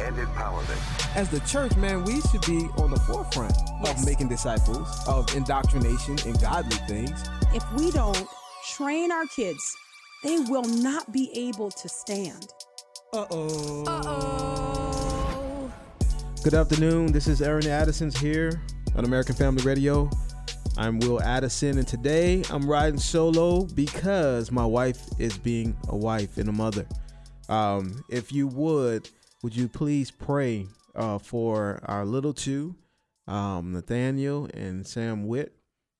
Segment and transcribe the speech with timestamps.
[0.00, 1.16] and empowerment.
[1.16, 3.54] As the church, man, we should be on the forefront
[3.84, 3.98] Yes.
[4.00, 7.24] of making disciples, of indoctrination and godly things.
[7.54, 8.26] If we don't
[8.76, 9.76] train our kids,
[10.22, 12.48] they will not be able to stand.
[13.12, 13.84] Uh-oh.
[13.86, 15.72] Uh-oh.
[16.42, 17.12] Good afternoon.
[17.12, 18.62] This is Aaron Addison's here
[18.96, 20.10] on American Family Radio.
[20.78, 26.36] I'm Will Addison, and today I'm riding solo because my wife is being a wife
[26.36, 26.86] and a mother.
[27.48, 29.08] Um, if you would,
[29.46, 32.74] would you please pray uh, for our little two,
[33.28, 35.54] um, Nathaniel and Sam Witt?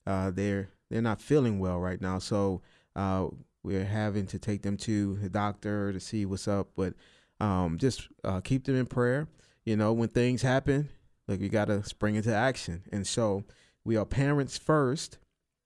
[0.05, 2.61] Uh, they're they're not feeling well right now, so
[2.97, 3.29] uh,
[3.63, 6.71] we're having to take them to the doctor to see what's up.
[6.75, 6.95] But
[7.39, 9.29] um, just uh, keep them in prayer.
[9.65, 10.89] You know, when things happen,
[11.29, 12.83] like we gotta spring into action.
[12.91, 13.45] And so
[13.85, 15.19] we are parents first.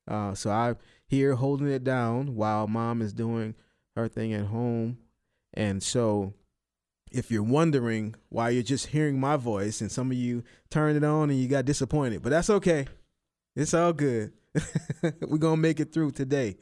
[0.06, 3.54] Uh, so I'm here holding it down while mom is doing
[3.96, 4.98] her thing at home.
[5.54, 6.34] And so
[7.10, 11.04] if you're wondering why you're just hearing my voice and some of you turned it
[11.04, 12.86] on and you got disappointed, but that's okay.
[13.56, 14.32] It's all good.
[15.20, 16.56] We're gonna make it through today.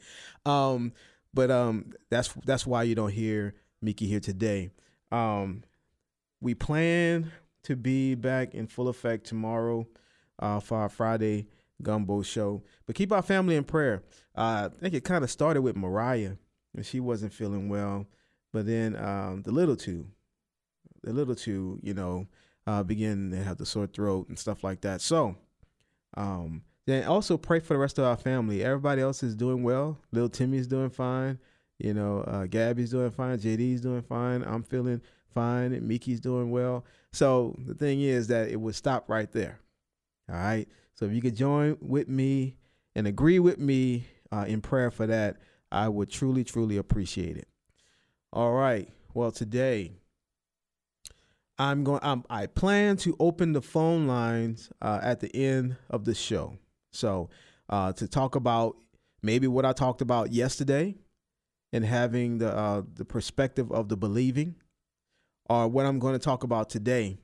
[0.45, 0.93] Um,
[1.33, 4.71] but um, that's that's why you don't hear Miki here today.
[5.11, 5.63] Um,
[6.41, 7.31] we plan
[7.63, 9.87] to be back in full effect tomorrow
[10.39, 11.47] uh, for our Friday
[11.81, 12.63] gumbo show.
[12.85, 14.03] But keep our family in prayer.
[14.35, 16.33] Uh, I think it kind of started with Mariah,
[16.75, 18.07] and she wasn't feeling well.
[18.51, 20.07] But then um, the little two,
[21.03, 22.27] the little two, you know,
[22.67, 25.01] uh, begin to have the sore throat and stuff like that.
[25.01, 25.35] So,
[26.15, 28.63] um, then also pray for the rest of our family.
[28.63, 29.97] Everybody else is doing well.
[30.11, 31.39] Little Timmy's doing fine.
[31.77, 33.37] You know, uh, Gabby's doing fine.
[33.37, 34.43] JD's doing fine.
[34.43, 35.01] I'm feeling
[35.33, 35.79] fine.
[35.87, 36.85] Miki's doing well.
[37.13, 39.59] So the thing is that it would stop right there.
[40.29, 40.67] All right.
[40.95, 42.57] So if you could join with me
[42.95, 45.37] and agree with me uh, in prayer for that,
[45.71, 47.47] I would truly, truly appreciate it.
[48.33, 48.89] All right.
[49.13, 49.98] Well, today
[51.59, 51.99] I'm going.
[52.01, 56.57] I'm, I plan to open the phone lines uh, at the end of the show.
[56.93, 57.29] So
[57.69, 58.77] uh, to talk about
[59.21, 60.95] maybe what I talked about yesterday,
[61.73, 64.55] and having the uh, the perspective of the believing,
[65.49, 67.17] or what I'm going to talk about today.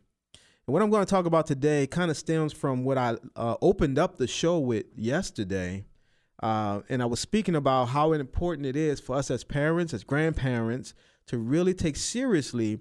[0.68, 3.56] And what I'm going to talk about today kind of stems from what I uh,
[3.62, 5.86] opened up the show with yesterday.
[6.44, 10.04] Uh, and I was speaking about how important it is for us as parents, as
[10.04, 10.94] grandparents,
[11.28, 12.80] to really take seriously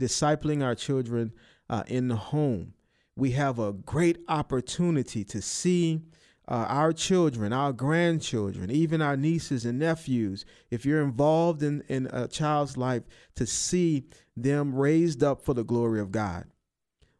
[0.00, 1.32] discipling our children
[1.68, 2.74] uh, in the home.
[3.16, 6.02] We have a great opportunity to see
[6.46, 12.08] uh, our children, our grandchildren, even our nieces and nephews, if you're involved in, in
[12.12, 13.02] a child's life,
[13.34, 14.04] to see
[14.36, 16.44] them raised up for the glory of God.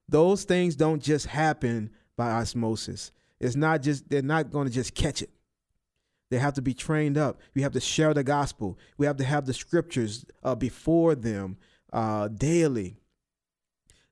[0.08, 3.12] Those things don't just happen by osmosis.
[3.38, 5.30] It's not just, they're not going to just catch it.
[6.30, 7.40] They have to be trained up.
[7.54, 8.78] We have to share the gospel.
[8.96, 11.58] We have to have the scriptures uh, before them
[11.93, 12.97] uh, daily.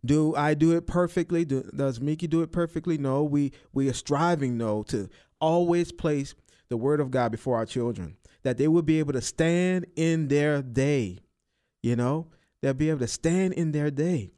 [0.04, 1.44] Do I do it perfectly?
[1.44, 2.96] Do, does Miki do it perfectly?
[2.96, 3.24] No.
[3.24, 5.08] We we are striving, no, to
[5.40, 6.34] always place
[6.68, 10.28] the word of God before our children, that they will be able to stand in
[10.28, 11.18] their day.
[11.82, 12.28] You know,
[12.60, 14.32] they'll be able to stand in their day,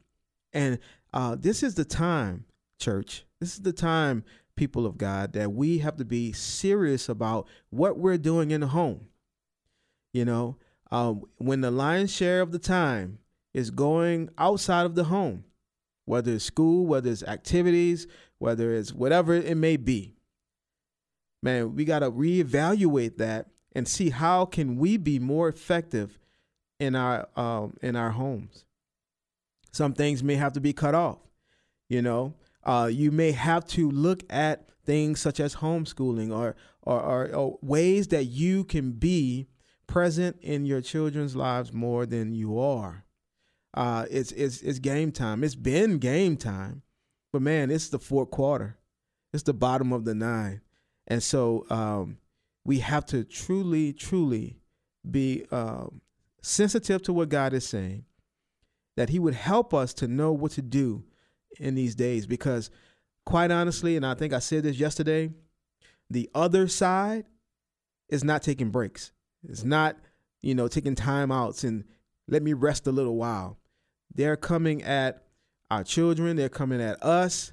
[0.53, 0.79] and
[1.13, 2.45] uh, this is the time,
[2.79, 3.25] church.
[3.39, 4.23] This is the time,
[4.55, 8.67] people of God, that we have to be serious about what we're doing in the
[8.67, 9.07] home.
[10.13, 10.57] You know,
[10.91, 13.19] um, when the lion's share of the time
[13.59, 15.43] is going outside of the home,
[16.05, 18.07] whether it's school, whether it's activities,
[18.39, 20.15] whether it's whatever it may be.
[21.43, 26.17] Man, we got to reevaluate that and see how can we be more effective
[26.79, 28.65] in our um, in our homes.
[29.71, 31.19] Some things may have to be cut off.
[31.87, 32.33] You know,
[32.63, 37.59] uh, you may have to look at things such as homeschooling or or, or or
[37.61, 39.47] ways that you can be
[39.87, 43.05] present in your children's lives more than you are.
[43.73, 45.43] Uh, it's it's it's game time.
[45.43, 46.81] It's been game time,
[47.31, 48.77] but man, it's the fourth quarter.
[49.31, 50.61] It's the bottom of the nine,
[51.07, 52.17] and so um,
[52.65, 54.57] we have to truly, truly
[55.09, 56.01] be um,
[56.41, 58.05] sensitive to what God is saying.
[58.97, 61.03] That He would help us to know what to do
[61.59, 62.71] in these days, because
[63.25, 65.29] quite honestly, and I think I said this yesterday,
[66.09, 67.25] the other side
[68.09, 69.11] is not taking breaks.
[69.47, 69.95] It's not,
[70.41, 71.83] you know, taking time outs and
[72.27, 73.58] let me rest a little while.
[74.13, 75.23] They're coming at
[75.71, 77.51] our children, they're coming at us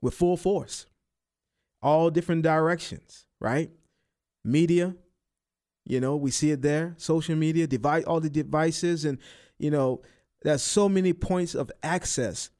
[0.00, 0.86] with full force.
[1.84, 3.70] all different directions, right?
[4.42, 4.96] Media,
[5.84, 9.18] you know, we see it there, social media, device, all the devices, and
[9.58, 10.00] you know,
[10.42, 12.50] there's so many points of access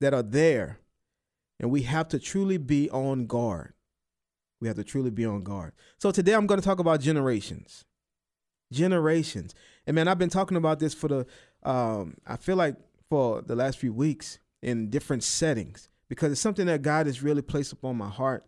[0.00, 0.78] that are there,
[1.58, 3.72] and we have to truly be on guard.
[4.60, 5.72] We have to truly be on guard.
[5.98, 7.84] So today I'm going to talk about generations.
[8.72, 9.54] Generations.
[9.86, 11.26] And man, I've been talking about this for the
[11.66, 12.76] um I feel like
[13.08, 17.42] for the last few weeks in different settings because it's something that God has really
[17.42, 18.44] placed upon my heart.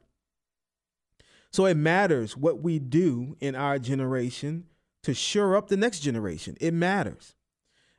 [1.50, 4.64] So it matters what we do in our generation
[5.02, 6.56] to shore up the next generation.
[6.60, 7.34] It matters.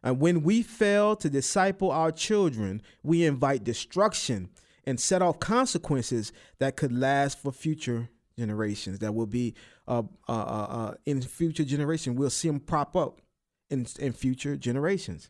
[0.04, 4.50] And when we fail to disciple our children, we invite destruction
[4.86, 9.00] and set off consequences that could last for future generations.
[9.00, 9.56] That will be
[9.88, 12.18] uh, uh, uh, uh in future generations.
[12.18, 13.22] We'll see them prop up
[13.70, 15.30] in, in future generations.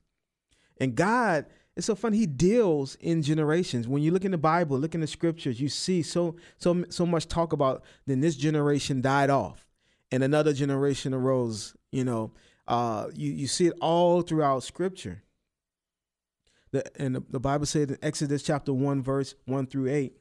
[0.79, 1.45] And God,
[1.75, 2.17] it's so funny.
[2.17, 3.87] He deals in generations.
[3.87, 7.05] When you look in the Bible, look in the scriptures, you see so so so
[7.05, 7.83] much talk about.
[8.05, 9.65] Then this generation died off,
[10.11, 11.75] and another generation arose.
[11.91, 12.31] You know,
[12.67, 15.23] uh, you you see it all throughout Scripture.
[16.71, 20.17] The, and the, the Bible said in Exodus chapter one, verse one through eight.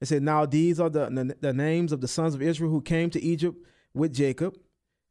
[0.00, 2.80] It said, "Now these are the, the the names of the sons of Israel who
[2.80, 3.58] came to Egypt
[3.92, 4.56] with Jacob,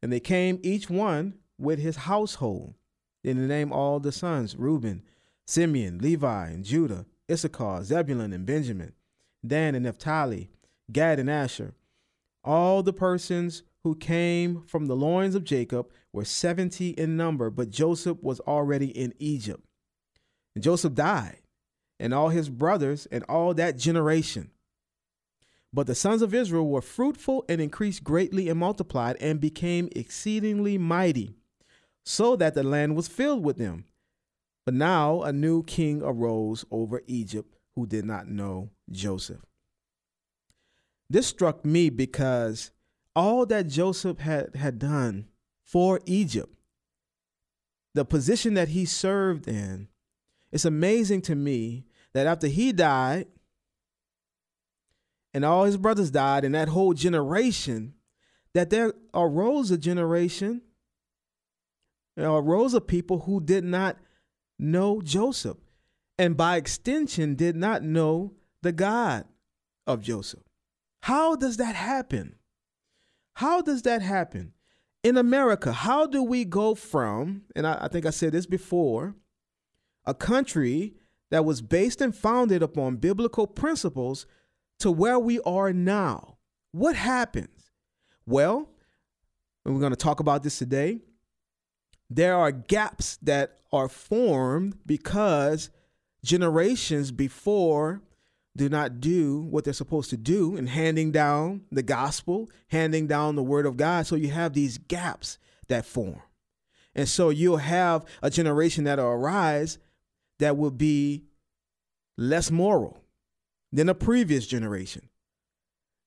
[0.02, 1.34] and they came each one
[1.64, 2.74] with his household.
[3.22, 5.02] Then they name all the sons: Reuben,
[5.46, 8.92] Simeon, Levi, and Judah, Issachar, Zebulun, and Benjamin,
[9.46, 10.50] Dan and Naphtali,
[10.92, 11.74] Gad and Asher.
[12.44, 17.70] All the persons who came from the loins of Jacob were 70 in number, but
[17.70, 19.64] Joseph was already in Egypt.
[20.54, 21.40] And Joseph died,
[21.98, 24.50] and all his brothers, and all that generation.
[25.72, 30.78] But the sons of Israel were fruitful and increased greatly and multiplied and became exceedingly
[30.78, 31.36] mighty,
[32.04, 33.84] so that the land was filled with them.
[34.64, 39.44] But now a new king arose over Egypt who did not know Joseph.
[41.10, 42.70] This struck me because
[43.14, 45.26] all that Joseph had, had done
[45.62, 46.54] for Egypt,
[47.94, 49.88] the position that he served in,
[50.50, 53.26] it's amazing to me that after he died
[55.32, 57.94] and all his brothers died and that whole generation,
[58.52, 60.62] that there arose a generation,
[62.16, 63.96] Uh, there arose a people who did not
[64.58, 65.58] know Joseph
[66.18, 68.32] and by extension did not know
[68.62, 69.24] the God
[69.86, 70.42] of Joseph.
[71.02, 72.36] How does that happen?
[73.34, 74.52] How does that happen?
[75.02, 79.14] In America, how do we go from, and I, I, think I said this before,
[80.06, 80.94] a country
[81.30, 84.26] that was based and founded upon biblical principles
[84.78, 86.38] to where we are now?
[86.72, 87.70] What happens?
[88.24, 88.70] Well,
[89.64, 91.00] we're going to talk about this today.
[92.10, 95.70] There are gaps that are formed because
[96.24, 98.02] generations before
[98.56, 103.34] do not do what they're supposed to do in handing down the gospel, handing down
[103.34, 104.06] the word of God.
[104.06, 106.22] So you have these gaps that form.
[106.94, 109.78] And so you'll have a generation that'll arise
[110.38, 111.24] that will be
[112.16, 113.02] less moral
[113.72, 115.08] than a previous generation.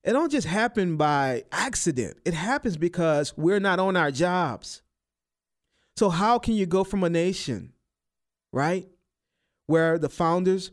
[0.04, 2.16] It don't just happen by accident.
[2.24, 4.80] It happens because we're not on our jobs.
[5.98, 7.72] So how can you go from a nation,
[8.52, 8.86] right,
[9.66, 10.70] where the founders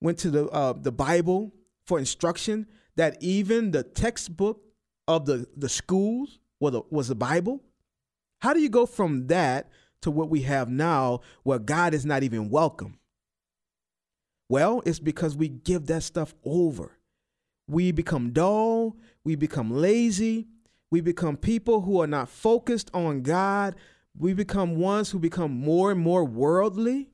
[0.00, 1.52] went to the uh, the Bible
[1.84, 4.60] for instruction that even the textbook
[5.08, 7.60] of the the schools was was the Bible.
[8.42, 9.68] How do you go from that
[10.02, 13.00] to what we have now, where God is not even welcome?
[14.48, 16.96] Well, it's because we give that stuff over.
[17.66, 18.98] We become dull.
[19.24, 20.46] We become lazy.
[20.90, 23.76] We become people who are not focused on God.
[24.16, 27.10] We become ones who become more and more worldly.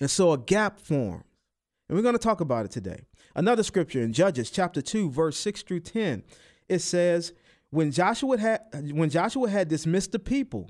[0.00, 1.24] And so a gap forms.
[1.88, 3.06] And we're going to talk about it today.
[3.34, 6.24] Another scripture in Judges chapter 2 verse 6 through 10.
[6.68, 7.32] It says,
[7.70, 8.60] "When Joshua had
[8.92, 10.68] when Joshua had dismissed the people,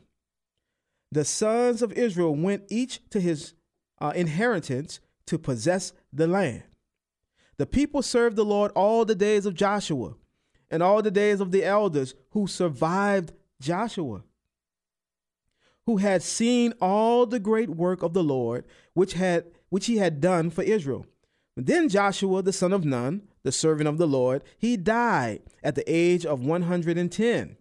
[1.11, 3.55] the sons of Israel went each to his
[4.01, 6.63] uh, inheritance to possess the land.
[7.59, 10.15] The people served the Lord all the days of Joshua
[10.71, 14.23] and all the days of the elders who survived Joshua,
[15.87, 20.21] who had seen all the great work of the Lord which had which he had
[20.21, 21.07] done for Israel.
[21.57, 25.85] Then Joshua, the son of Nun, the servant of the Lord, he died at the
[25.87, 27.57] age of 110.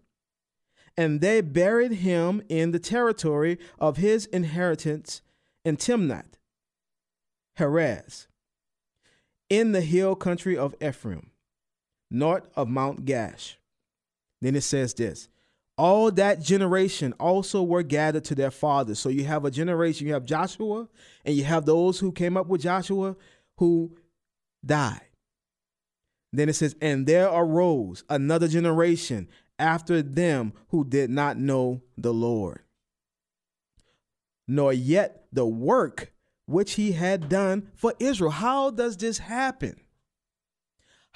[0.98, 5.22] And they buried him in the territory of his inheritance
[5.64, 6.38] in Timnath,
[7.54, 8.28] Heres,
[9.48, 11.30] in the hill country of Ephraim,
[12.18, 13.54] north of Mount Gaash.
[14.40, 15.28] Then it says this
[15.78, 18.98] all that generation also were gathered to their fathers.
[18.98, 20.88] So you have a generation, you have Joshua,
[21.24, 23.14] and you have those who came up with Joshua
[23.58, 23.94] who
[24.64, 25.00] died.
[26.32, 32.12] Then it says, And there arose another generation after them who did not know the
[32.12, 32.60] Lord,
[34.48, 36.12] nor yet the work
[36.46, 38.30] which he had done for Israel.
[38.30, 39.80] How does this happen?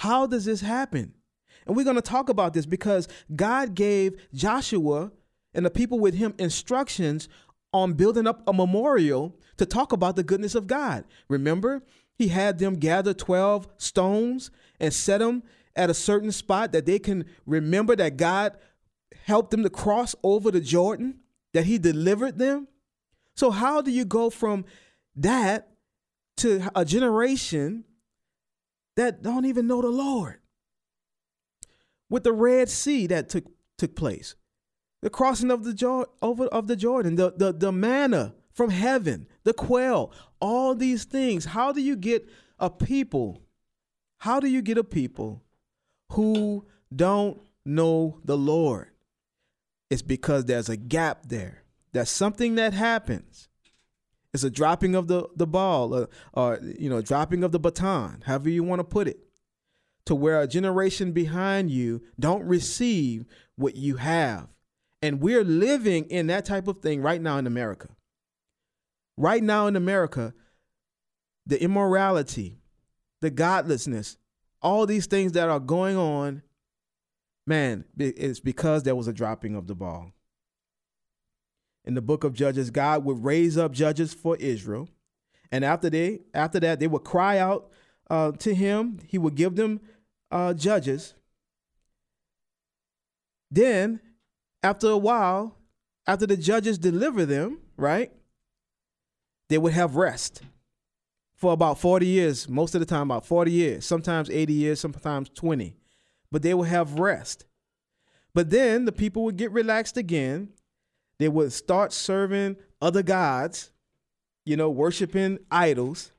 [0.00, 1.12] How does this happen?
[1.66, 5.12] And we're going to talk about this because God gave Joshua
[5.52, 7.28] and the people with him instructions
[7.74, 11.04] on building up a memorial to talk about the goodness of God.
[11.28, 11.82] Remember,
[12.14, 15.42] he had them gather 12 stones and set them
[15.76, 18.56] at a certain spot that they can remember that God
[19.26, 21.18] helped them to cross over the Jordan,
[21.52, 22.68] that he delivered them.
[23.36, 24.64] So, how do you go from
[25.16, 25.68] that
[26.38, 27.84] to a generation
[28.96, 30.40] that don't even know the Lord?
[32.08, 33.44] With the Red Sea that took
[33.78, 34.34] took place,
[35.02, 39.26] the crossing of the Jordan, over of the Jordan, the, the the manna from heaven,
[39.44, 41.44] the quail, all these things.
[41.44, 42.28] How do you get
[42.58, 43.42] a people?
[44.18, 45.42] How do you get a people
[46.12, 48.88] who don't know the Lord?
[49.88, 51.64] It's because there's a gap there.
[51.92, 53.48] There's something that happens.
[54.32, 57.58] It's a dropping of the, the ball, or, uh, or you know, dropping of the
[57.58, 59.18] baton, however you want to put it,
[60.06, 63.24] to where a generation behind you don't receive
[63.56, 64.48] what you have.
[65.02, 67.88] And we're living in that type of thing right now in America.
[69.16, 70.32] Right now in America,
[71.46, 72.58] the immorality,
[73.20, 74.16] the godlessness,
[74.62, 76.42] all these things that are going on,
[77.46, 80.12] man, it's because there was a dropping of the ball.
[81.84, 84.88] In the book of Judges, God would raise up judges for Israel.
[85.50, 87.70] And after they after that, they would cry out
[88.08, 89.00] uh, to him.
[89.06, 89.80] He would give them
[90.30, 91.14] uh, judges.
[93.50, 94.00] Then,
[94.62, 95.56] after a while,
[96.06, 98.12] after the judges deliver them, right,
[99.48, 100.42] they would have rest
[101.40, 105.30] for about 40 years, most of the time, about 40 years, sometimes 80 years, sometimes
[105.30, 105.74] 20.
[106.30, 107.46] But they would have rest.
[108.34, 110.50] But then the people would get relaxed again.
[111.20, 113.70] They would start serving other gods,
[114.46, 116.12] you know, worshiping idols.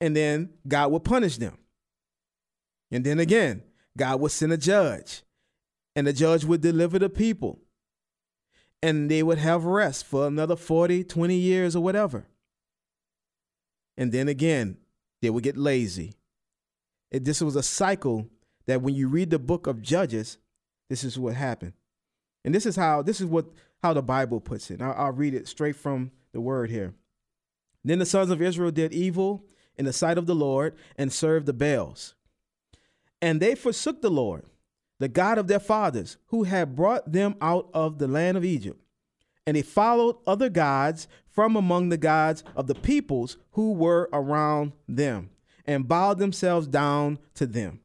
[0.00, 1.56] And then God would punish them.
[2.90, 3.62] And then again,
[3.96, 5.22] God would send a judge,
[5.94, 7.60] and the judge would deliver the people.
[8.82, 12.26] And they would have rest for another 40, 20 years or whatever.
[13.96, 14.78] And then again,
[15.22, 16.14] they would get lazy.
[17.12, 18.28] It, this was a cycle
[18.66, 20.38] that when you read the book of Judges,
[20.90, 21.74] this is what happened.
[22.46, 23.46] And this is how this is what
[23.86, 24.82] how the Bible puts it.
[24.82, 26.94] I'll, I'll read it straight from the word here.
[27.84, 29.44] Then the sons of Israel did evil
[29.76, 32.14] in the sight of the Lord and served the Baals.
[33.22, 34.44] And they forsook the Lord,
[34.98, 38.80] the God of their fathers, who had brought them out of the land of Egypt
[39.46, 44.72] and they followed other gods from among the gods of the peoples who were around
[44.88, 45.30] them
[45.64, 47.80] and bowed themselves down to them.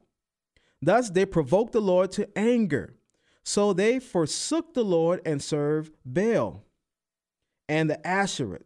[0.80, 2.94] Thus they provoked the Lord to anger.
[3.44, 6.64] So they forsook the Lord and served Baal
[7.68, 8.64] and the Ashtaroth.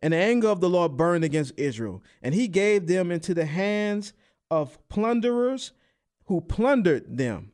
[0.00, 3.44] And the anger of the Lord burned against Israel, and he gave them into the
[3.44, 4.12] hands
[4.50, 5.72] of plunderers
[6.26, 7.52] who plundered them.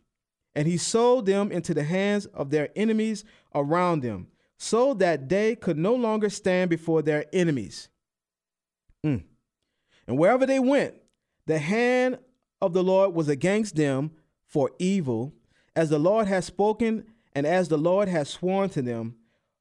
[0.55, 5.55] And he sold them into the hands of their enemies around them so that they
[5.55, 7.89] could no longer stand before their enemies.
[9.07, 9.25] Mm.
[10.07, 10.95] And wherever they went,
[11.47, 12.19] the hand
[12.61, 14.11] of the Lord was against them
[14.47, 15.33] for evil,
[15.79, 17.05] as the Lord has spoken
[17.37, 19.15] and as the Lord has sworn to them,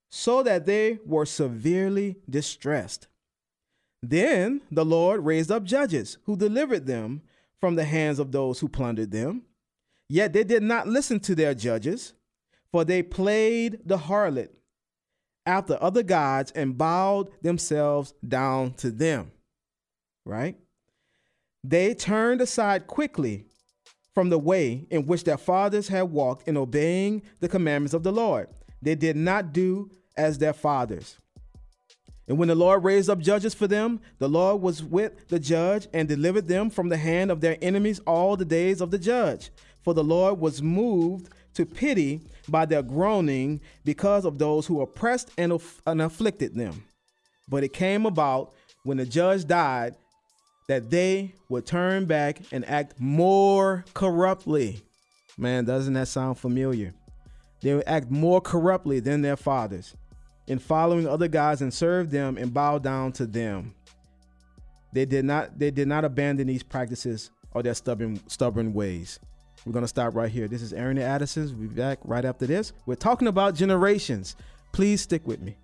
[0.09, 3.07] so that they were severely distressed.
[4.01, 7.21] Then the Lord raised up judges who delivered them
[7.61, 9.43] from the hands of those who plundered them.
[10.09, 12.13] Yet they did not listen to their judges,
[12.71, 14.49] for they played the harlot
[15.45, 19.33] after other gods and bowed themselves down to them.
[20.25, 20.57] Right?
[21.63, 23.45] They turned aside quickly
[24.17, 28.11] from the way in which their fathers had walked in obeying the commandments of the
[28.11, 28.47] Lord.
[28.81, 31.19] They did not do as their fathers.
[32.27, 35.87] And when the Lord raised up judges for them, the Lord was with the judge
[35.93, 39.51] and delivered them from the hand of their enemies all the days of the judge.
[39.83, 45.29] For the Lord was moved to pity by their groaning because of those who oppressed
[45.37, 46.85] and, aff- and afflicted them.
[47.47, 49.95] But it came about when the judge died
[50.67, 54.81] that they would turn back and act more corruptly.
[55.37, 56.93] Man, doesn't that sound familiar?
[57.61, 59.95] They would act more corruptly than their fathers
[60.47, 63.73] in following other gods and serve them and bow down to them.
[64.93, 69.19] They did not they did not abandon these practices or their stubborn stubborn ways.
[69.65, 70.47] We're to stop right here.
[70.47, 71.53] This is Aaron Addison's.
[71.53, 72.71] We'll be back right after this.
[72.85, 74.35] We're talking about generations.
[74.71, 75.57] Please stick with me.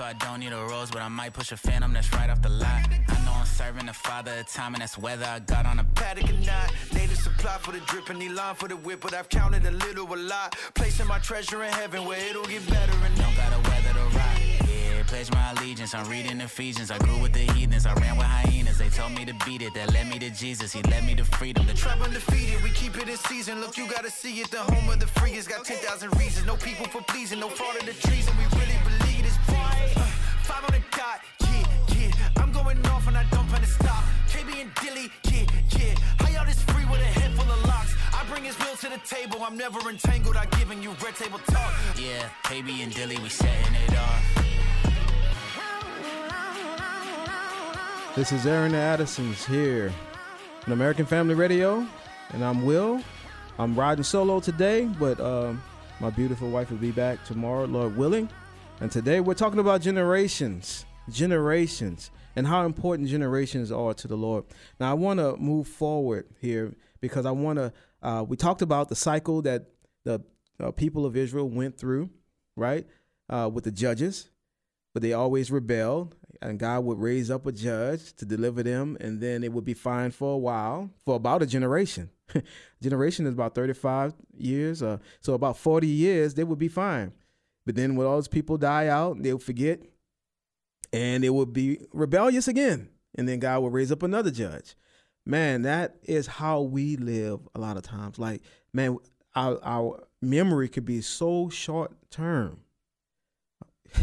[0.00, 2.40] So I don't need a rose, but I might push a phantom that's right off
[2.40, 2.88] the lot.
[3.08, 5.84] I know I'm serving the father of time, and that's whether I got on a
[5.84, 6.72] paddock or not.
[6.94, 9.72] Native supply for the drip and the line for the whip, but I've counted a
[9.72, 10.56] little a lot.
[10.72, 14.38] Placing my treasure in heaven where it'll get better and don't gotta weather the rock.
[14.40, 15.94] Yeah, pledge my allegiance.
[15.94, 16.90] I'm reading Ephesians.
[16.90, 17.84] I grew with the heathens.
[17.84, 18.78] I ran with hyenas.
[18.78, 19.74] They told me to beat it.
[19.74, 20.72] That led me to Jesus.
[20.72, 21.66] He led me to freedom.
[21.66, 22.62] The trap undefeated.
[22.62, 23.60] We keep it in season.
[23.60, 24.50] Look, you gotta see it.
[24.50, 26.46] The home of the free has got 10,000 reasons.
[26.46, 27.40] No people for pleasing.
[27.40, 28.32] No fraud of the treason.
[28.38, 28.79] We really
[30.60, 31.20] five on the dot.
[31.40, 32.42] Yeah, yeah.
[32.42, 34.04] I'm going off and I don't plan to stop.
[34.28, 35.10] KB and Dilly.
[35.24, 35.46] Yeah,
[35.78, 35.94] yeah.
[36.18, 37.94] How y'all this free with a head full of locks?
[38.12, 39.42] I bring his will to the table.
[39.42, 40.36] I'm never entangled.
[40.36, 41.72] I giving you red table talk.
[41.96, 43.18] Yeah, KB and Dilly.
[43.22, 44.36] We setting it off.
[48.16, 49.92] This is Aaron Addison's here
[50.66, 51.86] on American Family Radio,
[52.30, 53.02] and I'm Will.
[53.58, 55.62] I'm riding solo today, but um,
[56.00, 58.28] my beautiful wife will be back tomorrow, Lord willing.
[58.80, 64.44] And today we're talking about generations, generations, and how important generations are to the Lord.
[64.80, 67.72] Now I want to move forward here because I want to.
[68.02, 69.66] Uh, we talked about the cycle that
[70.04, 70.22] the
[70.58, 72.08] uh, people of Israel went through,
[72.56, 72.86] right,
[73.28, 74.30] uh, with the judges,
[74.94, 79.20] but they always rebelled and God would raise up a judge to deliver them, and
[79.20, 82.08] then it would be fine for a while, for about a generation.
[82.82, 87.12] generation is about 35 years, uh, so about 40 years, they would be fine.
[87.66, 89.82] But then when all those people die out, they'll forget,
[90.92, 92.88] and it will be rebellious again.
[93.16, 94.74] And then God will raise up another judge.
[95.26, 98.18] Man, that is how we live a lot of times.
[98.18, 98.98] Like, man,
[99.34, 102.60] our, our memory could be so short term.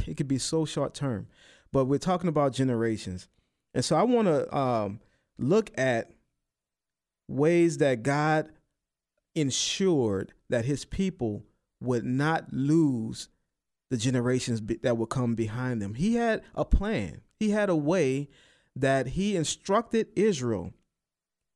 [0.06, 1.28] It could be so short term
[1.72, 3.28] but we're talking about generations.
[3.74, 5.00] And so I want to um,
[5.38, 6.12] look at
[7.28, 8.50] ways that God
[9.36, 11.44] ensured that his people
[11.80, 13.30] would not lose
[13.90, 15.94] the generations that would come behind them.
[15.94, 18.30] He had a plan, he had a way
[18.76, 20.74] that he instructed Israel,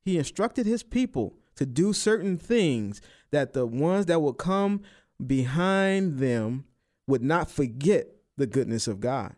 [0.04, 4.82] he instructed his people to do certain things that the ones that would come
[5.24, 6.64] behind them
[7.06, 9.34] would not forget the goodness of God.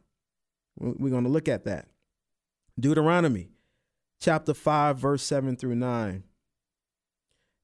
[0.78, 1.88] We're going to look at that.
[2.78, 3.50] Deuteronomy
[4.20, 6.24] chapter 5, verse 7 through 9.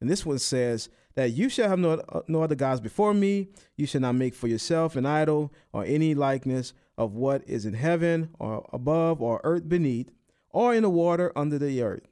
[0.01, 3.49] And this one says that you shall have no, no other gods before me.
[3.77, 7.75] You shall not make for yourself an idol or any likeness of what is in
[7.75, 10.11] heaven or above or earth beneath
[10.51, 12.07] or in the water under the earth.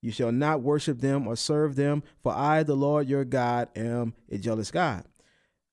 [0.00, 4.14] You shall not worship them or serve them, for I, the Lord your God, am
[4.30, 5.04] a jealous God.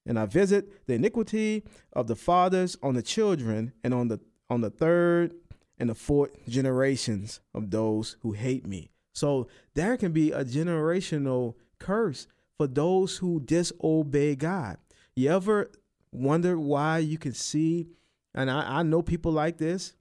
[0.05, 4.19] And I visit the iniquity of the fathers on the children and on the
[4.49, 5.33] on the third
[5.77, 8.91] and the fourth generations of those who hate me.
[9.13, 12.27] So there can be a generational curse
[12.61, 14.77] for those who disobey God.
[15.15, 15.71] You ever
[16.11, 17.87] wonder why you can see,
[18.35, 19.95] and I, I know people like this,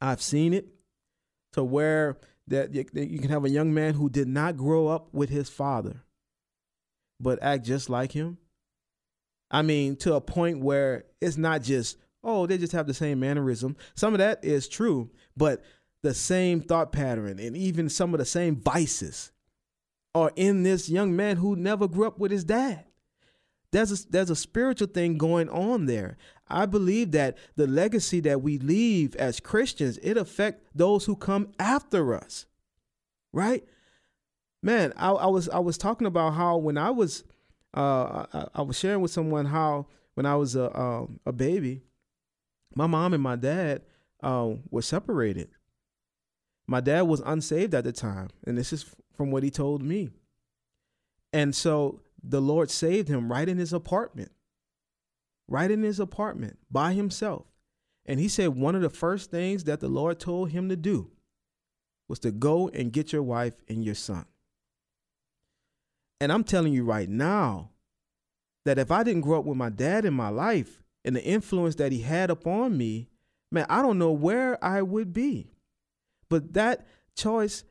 [0.00, 0.68] I've seen it,
[1.54, 5.12] to where that you, you can have a young man who did not grow up
[5.12, 6.04] with his father,
[7.18, 8.38] but act just like him.
[9.50, 13.18] I mean, to a point where it's not just oh, they just have the same
[13.18, 13.76] mannerism.
[13.96, 15.64] Some of that is true, but
[16.04, 19.31] the same thought pattern and even some of the same vices
[20.14, 22.84] are in this young man who never grew up with his dad.
[23.70, 26.18] There's a, there's a spiritual thing going on there.
[26.48, 31.52] I believe that the legacy that we leave as Christians, it affect those who come
[31.58, 32.44] after us.
[33.32, 33.64] Right?
[34.62, 37.24] Man, I, I was I was talking about how when I was
[37.74, 41.82] uh, I, I was sharing with someone how when I was a um, a baby,
[42.76, 43.82] my mom and my dad
[44.22, 45.48] uh, were separated.
[46.66, 50.10] My dad was unsaved at the time, and this is from what he told me.
[51.32, 54.32] And so the Lord saved him right in his apartment,
[55.48, 57.46] right in his apartment by himself.
[58.04, 61.10] And he said one of the first things that the Lord told him to do
[62.08, 64.26] was to go and get your wife and your son.
[66.20, 67.70] And I'm telling you right now
[68.64, 71.74] that if I didn't grow up with my dad in my life, and the influence
[71.76, 73.08] that he had upon me,
[73.50, 75.52] man, I don't know where I would be.
[76.28, 77.64] But that choice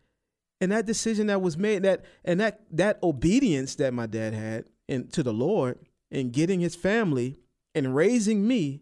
[0.62, 4.66] and that decision that was made, that and that that obedience that my dad had
[4.88, 5.80] in to the Lord
[6.12, 7.40] in getting his family
[7.74, 8.82] and raising me,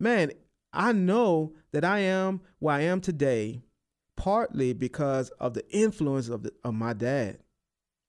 [0.00, 0.32] man,
[0.72, 3.62] I know that I am where I am today,
[4.16, 7.38] partly because of the influence of the, of my dad.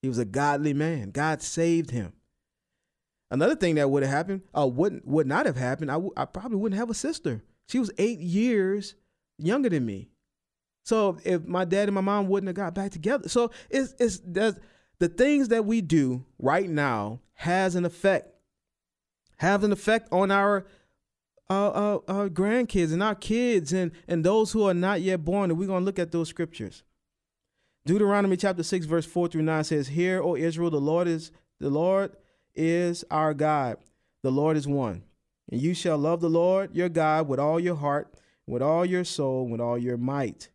[0.02, 1.12] He was a godly man.
[1.12, 2.14] God saved him.
[3.32, 5.90] Another thing that would have happened, uh, wouldn't would not have happened.
[5.90, 7.44] I, w- I probably wouldn't have a sister.
[7.68, 8.96] She was eight years
[9.40, 10.10] younger than me.
[10.84, 14.20] So if my dad and my mom wouldn't have got back together, so it's it's
[15.00, 18.30] the things that we do right now has an effect,
[19.38, 20.66] have an effect on our
[21.50, 25.52] our, our, our grandkids and our kids and, and those who are not yet born.
[25.52, 26.84] And we're going to look at those scriptures.
[27.86, 31.70] Deuteronomy chapter 6, verse 4 through 9 says, Hear, O Israel, the Lord is the
[31.70, 32.16] Lord
[32.56, 33.78] is our God.
[34.22, 35.04] The Lord is one.
[35.52, 38.14] And you shall love the Lord your God with all your heart,
[38.48, 40.50] with all your soul, with all your might.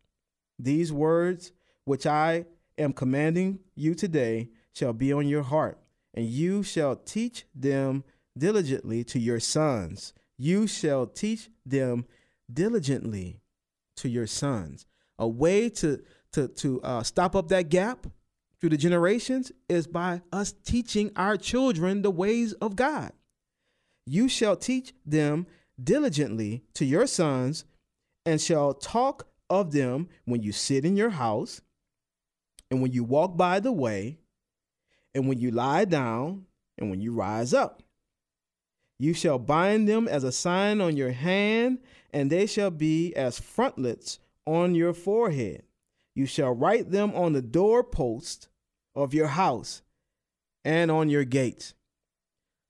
[0.59, 1.53] These words
[1.85, 2.45] which I
[2.77, 5.79] am commanding you today shall be on your heart,
[6.13, 8.03] and you shall teach them
[8.37, 10.13] diligently to your sons.
[10.37, 12.05] You shall teach them
[12.51, 13.39] diligently
[13.97, 14.85] to your sons.
[15.17, 16.01] A way to
[16.33, 18.05] to to uh, stop up that gap
[18.59, 23.11] through the generations is by us teaching our children the ways of God.
[24.05, 25.47] You shall teach them
[25.81, 27.65] diligently to your sons,
[28.25, 31.61] and shall talk of them when you sit in your house,
[32.71, 34.19] and when you walk by the way,
[35.13, 36.45] and when you lie down,
[36.77, 37.83] and when you rise up.
[38.99, 41.79] You shall bind them as a sign on your hand,
[42.11, 45.63] and they shall be as frontlets on your forehead.
[46.15, 48.49] You shall write them on the doorpost
[48.95, 49.81] of your house
[50.65, 51.73] and on your gates.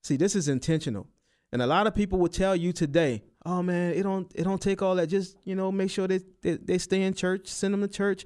[0.03, 1.07] See, this is intentional.
[1.51, 4.61] And a lot of people will tell you today, oh man, it don't it don't
[4.61, 5.07] take all that.
[5.07, 8.25] Just, you know, make sure they, they, they stay in church, send them to church.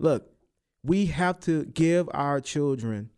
[0.00, 0.30] Look,
[0.82, 3.10] we have to give our children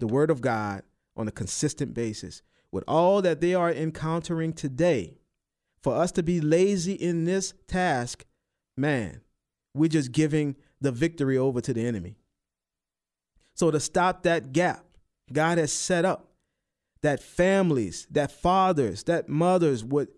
[0.00, 0.82] the word of God
[1.16, 2.42] on a consistent basis.
[2.72, 5.18] With all that they are encountering today,
[5.80, 8.24] for us to be lazy in this task,
[8.76, 9.20] man,
[9.74, 12.16] we're just giving the victory over to the enemy.
[13.54, 14.84] So, to stop that gap,
[15.32, 16.33] God has set up
[17.04, 20.08] that families, that fathers, that mothers would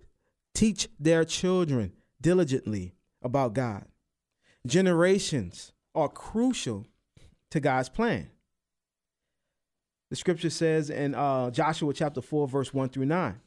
[0.55, 3.87] teach their children diligently about God.
[4.65, 6.87] Generations are crucial
[7.51, 8.31] to God's plan.
[10.11, 13.41] The scripture says in uh, Joshua chapter 4, verse 1 through 9.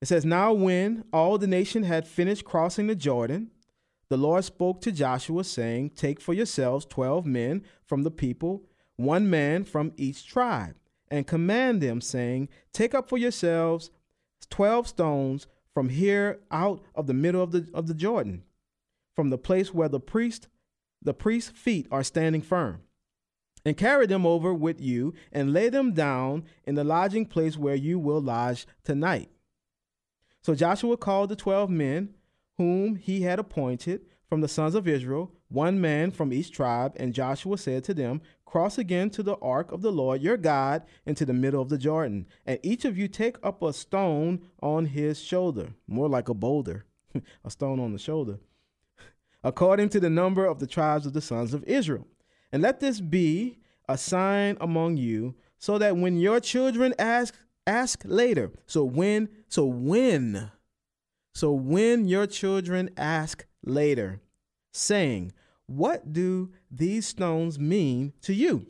[0.00, 3.50] It says, Now when all the nation had finished crossing the Jordan,
[4.10, 8.62] the Lord spoke to Joshua, saying, Take for yourselves twelve men from the people,
[8.94, 10.76] one man from each tribe,
[11.12, 13.90] and command them, saying, Take up for yourselves
[14.48, 18.42] twelve stones from here out of the middle of the, of the Jordan,
[19.14, 20.48] from the place where the priest
[21.02, 22.80] the priest's feet are standing firm
[23.64, 27.74] and carry them over with you and lay them down in the lodging place where
[27.74, 29.28] you will lodge tonight.
[30.42, 32.14] So Joshua called the twelve men
[32.56, 36.92] whom he had appointed from the sons of Israel, one man from each tribe.
[36.96, 40.82] And Joshua said to them, Cross again to the ark of the Lord your God
[41.06, 44.84] into the middle of the Jordan, and each of you take up a stone on
[44.84, 46.84] his shoulder, more like a boulder,
[47.44, 48.38] a stone on the shoulder,
[49.44, 52.06] according to the number of the tribes of the sons of Israel.
[52.52, 57.34] And let this be a sign among you, so that when your children ask,
[57.66, 58.50] ask later.
[58.66, 60.50] So when, so when
[61.32, 64.20] so when your children ask later,
[64.72, 65.32] saying,
[65.74, 68.66] What do these stones mean to you?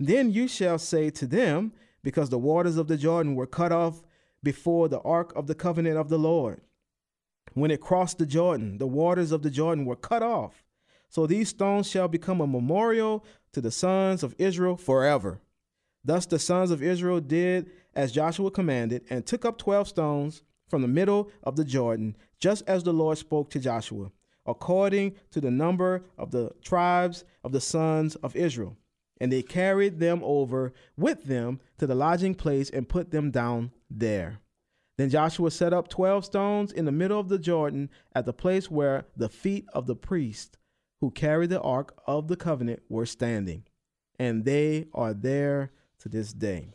[0.00, 4.02] Then you shall say to them, Because the waters of the Jordan were cut off
[4.42, 6.62] before the ark of the covenant of the Lord.
[7.52, 10.64] When it crossed the Jordan, the waters of the Jordan were cut off.
[11.10, 15.42] So these stones shall become a memorial to the sons of Israel forever.
[16.02, 20.80] Thus the sons of Israel did as Joshua commanded, and took up twelve stones from
[20.80, 24.10] the middle of the Jordan, just as the Lord spoke to Joshua,
[24.46, 28.76] according to the number of the tribes of the sons of Israel.
[29.20, 33.70] And they carried them over with them to the lodging place and put them down
[33.88, 34.40] there.
[34.98, 38.70] Then Joshua set up 12 stones in the middle of the Jordan at the place
[38.70, 40.58] where the feet of the priest
[41.00, 43.64] who carried the ark of the covenant were standing.
[44.18, 46.74] And they are there to this day.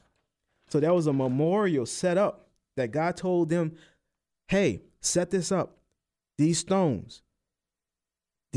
[0.67, 3.73] So there was a memorial set up that God told them,
[4.47, 5.77] hey, set this up.
[6.37, 7.21] These stones,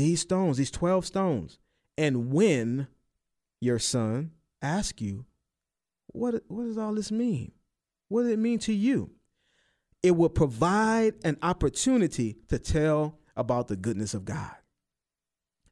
[0.01, 1.59] these stones, these 12 stones.
[1.97, 2.87] And when
[3.59, 5.25] your son asks you,
[6.07, 7.51] what, what does all this mean?
[8.09, 9.11] What does it mean to you?
[10.03, 14.55] It will provide an opportunity to tell about the goodness of God.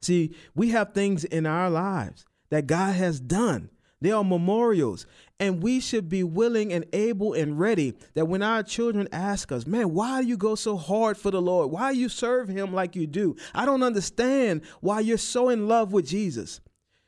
[0.01, 3.69] See, we have things in our lives that God has done
[4.01, 5.05] they are memorials.
[5.39, 9.65] And we should be willing and able and ready that when our children ask us,
[9.65, 11.71] man, why do you go so hard for the Lord?
[11.71, 13.35] Why do you serve him like you do?
[13.53, 16.59] I don't understand why you're so in love with Jesus.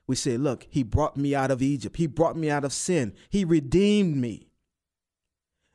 [0.08, 1.98] We say, look, he brought me out of Egypt.
[1.98, 3.14] He brought me out of sin.
[3.30, 4.48] He redeemed me.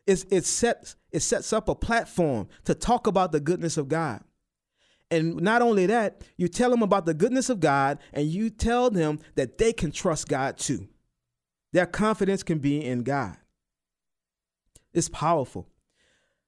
[0.07, 4.23] It's, it, sets, it sets up a platform to talk about the goodness of God.
[5.11, 8.91] And not only that, you tell them about the goodness of God and you tell
[8.91, 10.89] them that they can trust God too.
[11.77, 13.37] Their confidence can be in God.
[14.95, 15.69] It's powerful.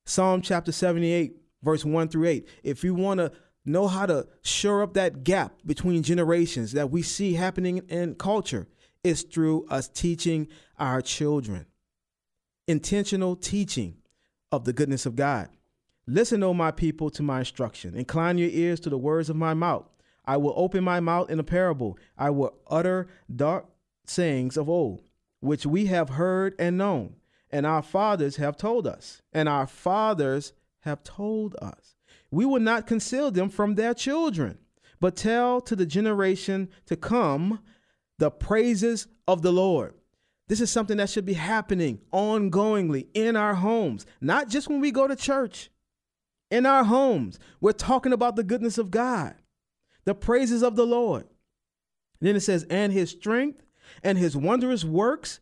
[0.07, 2.49] Psalm chapter 78, verse 1 through 8.
[2.63, 3.33] If you want to
[3.67, 8.69] know how to shore up that gap between generations that we see happening in culture,
[9.05, 11.67] it's through us teaching our children.
[12.67, 13.99] Intentional teaching
[14.51, 15.51] of the goodness of God.
[16.07, 17.95] Listen, O my people, to my instruction.
[17.95, 19.91] Incline your ears to the words of my mouth.
[20.25, 21.99] I will open my mouth in a parable.
[22.17, 23.67] I will utter dark
[24.07, 25.03] sayings of old,
[25.41, 27.17] which we have heard and known,
[27.51, 31.95] and our fathers have told us, and our fathers have told us.
[32.31, 34.59] We will not conceal them from their children,
[35.01, 37.61] but tell to the generation to come
[38.19, 39.95] the praises of the Lord.
[40.49, 44.91] This is something that should be happening ongoingly in our homes, not just when we
[44.91, 45.71] go to church.
[46.51, 49.35] In our homes, we're talking about the goodness of God,
[50.05, 51.27] the praises of the Lord.
[52.21, 53.63] then it says, and his strength
[54.03, 55.41] and his wondrous works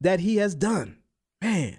[0.00, 0.98] that he has done.
[1.40, 1.78] Man,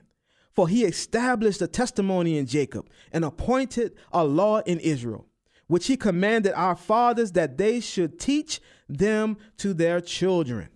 [0.54, 5.28] for he established a testimony in Jacob and appointed a law in Israel,
[5.68, 10.70] which he commanded our fathers that they should teach them to their children,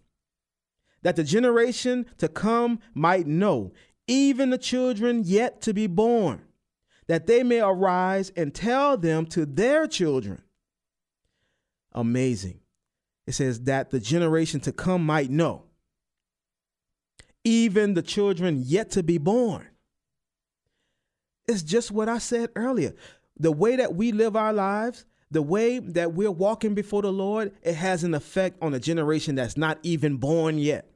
[1.01, 3.71] that the generation to come might know,
[4.07, 6.41] even the children yet to be born,
[7.07, 10.41] that they may arise and tell them to their children.
[11.93, 12.59] Amazing.
[13.29, 15.65] It says that the generation to come might know,
[17.43, 19.67] even the children yet to be born.
[21.47, 22.95] It's just what I said earlier.
[23.37, 27.51] The way that we live our lives, the way that we're walking before the Lord,
[27.61, 30.89] it has an effect on a generation that's not even born yet.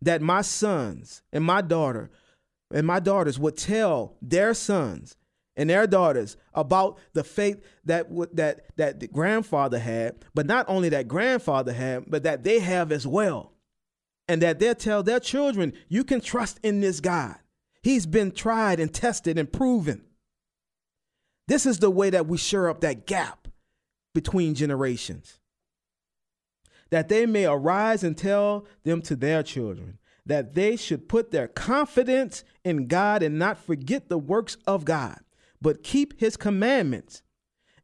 [0.00, 2.10] That my sons and my daughter
[2.72, 5.14] and my daughters would tell their sons
[5.56, 10.88] and their daughters about the faith that that that the grandfather had, but not only
[10.90, 13.52] that grandfather had, but that they have as well.
[14.26, 17.36] And that they'll tell their children, you can trust in this God.
[17.82, 20.02] He's been tried and tested and proven.
[21.46, 23.48] This is the way that we shore up that gap
[24.14, 25.38] between generations.
[26.90, 31.48] That they may arise and tell them to their children that they should put their
[31.48, 35.20] confidence in God and not forget the works of God,
[35.64, 37.22] but keep his commandments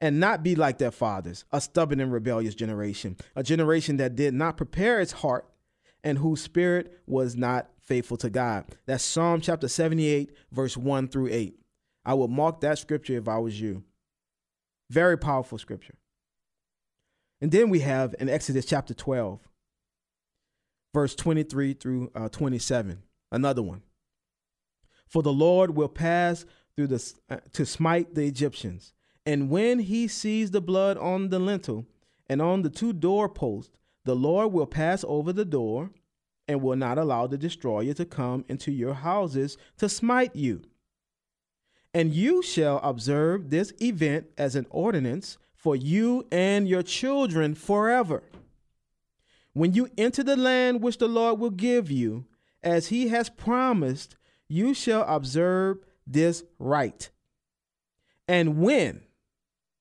[0.02, 4.34] and not be like their fathers, a stubborn and rebellious generation, a generation that did
[4.34, 5.48] not prepare its heart
[6.04, 8.66] and whose spirit was not faithful to God.
[8.84, 11.58] That's Psalm chapter 78, verse 1 through 8.
[12.04, 13.82] I would mark that scripture if I was you.
[14.90, 15.96] Very powerful scripture.
[17.40, 19.40] And then we have in Exodus chapter 12,
[20.92, 23.80] verse 23 through uh, 27, another one.
[25.10, 26.44] For the Lord will pass
[26.76, 28.92] through the uh, to smite the Egyptians,
[29.26, 31.86] and when he sees the blood on the lintel
[32.28, 35.90] and on the two doorposts, the Lord will pass over the door
[36.48, 40.62] and will not allow the destroyer to come into your houses to smite you.
[41.92, 48.22] And you shall observe this event as an ordinance for you and your children forever.
[49.52, 52.26] When you enter the land which the Lord will give you,
[52.62, 54.16] as he has promised,
[54.48, 55.78] you shall observe
[56.12, 57.10] this rite.
[58.28, 59.02] And when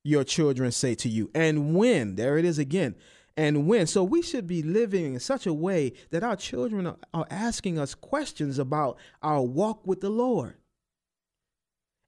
[0.04, 2.96] your children say to you, and when, there it is again,
[3.40, 3.88] and when.
[3.88, 7.96] So we should be living in such a way that our children are, asking us
[7.96, 10.56] questions about our walk with the Lord.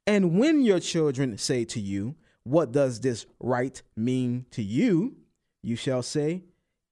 [0.05, 5.15] And when your children say to you, What does this rite mean to you?
[5.63, 6.43] you shall say,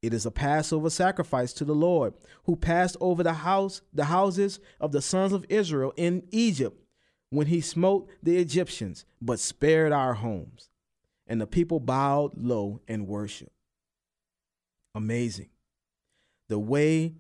[0.02, 2.13] It is a Passover sacrifice to the Lord,
[2.46, 6.82] who passed over the house, the houses of the sons of Israel in Egypt,
[7.30, 10.70] when he smote the Egyptians, but spared our homes.
[11.28, 13.52] And the people bowed low and worshiped.
[14.96, 15.50] Amazing.
[16.48, 17.13] The way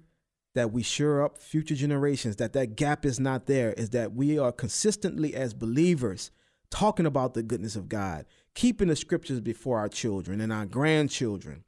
[0.55, 4.39] that we shore up future generations that that gap is not there is that we
[4.39, 6.31] are consistently as believers
[6.71, 11.63] talking about the goodness of God, keeping the scriptures before our children and our grandchildren.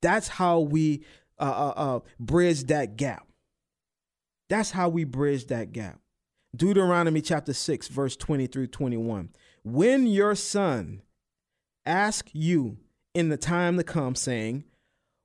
[0.00, 1.04] That's how we
[1.38, 3.26] uh, uh, uh, bridge that gap.
[4.48, 6.00] That's how we bridge that gap.
[6.54, 9.30] Deuteronomy chapter 6, verse 20 through 21.
[9.64, 11.00] When your son
[11.86, 12.76] ask you
[13.14, 14.64] in the time to come, saying,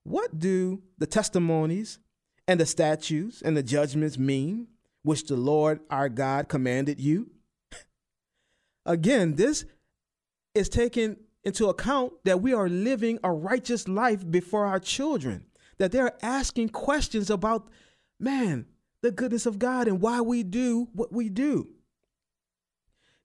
[0.04, 2.00] What do the testimonies
[2.48, 4.68] and the statutes and the judgments mean,
[5.04, 7.30] which the Lord our God commanded you?
[8.86, 9.66] Again, this
[10.56, 15.46] is taken into account that we are living a righteous life before our children,
[15.78, 17.68] that they're asking questions about,
[18.18, 18.66] man,
[19.02, 21.68] the goodness of God and why we do what we do.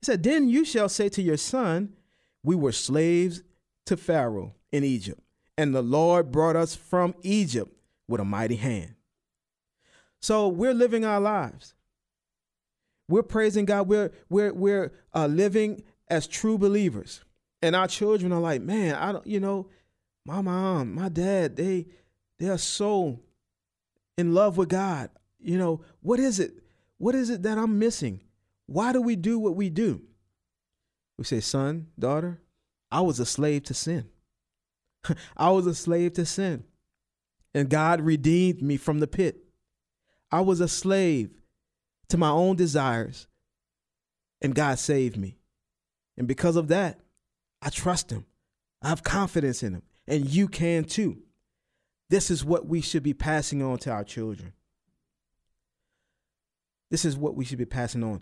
[0.01, 1.95] He said, Then you shall say to your son,
[2.43, 3.43] We were slaves
[3.87, 5.21] to Pharaoh in Egypt,
[5.57, 7.73] and the Lord brought us from Egypt
[8.09, 8.95] with a mighty hand.
[10.21, 11.75] So we're living our lives.
[13.09, 13.89] We're praising God.
[13.89, 17.23] We're we're we're uh, living as true believers,
[17.61, 19.69] and our children are like, man, I don't, you know,
[20.25, 21.87] my mom, my dad, they
[22.39, 23.21] they are so
[24.17, 25.11] in love with God.
[25.43, 26.55] You know, what is it?
[26.99, 28.21] What is it that I'm missing?
[28.67, 30.03] Why do we do what we do?
[31.19, 32.41] We say, son, daughter,
[32.91, 34.09] I was a slave to sin.
[35.37, 36.65] I was a slave to sin.
[37.55, 39.45] And God redeemed me from the pit.
[40.31, 41.31] I was a slave
[42.09, 43.27] to my own desires.
[44.41, 45.39] And God saved me.
[46.17, 47.01] And because of that,
[47.61, 48.27] I trust Him.
[48.83, 49.83] I have confidence in Him.
[50.07, 51.19] And you can too.
[52.11, 54.53] This is what we should be passing on to our children.
[56.93, 58.21] This is what we should be passing on.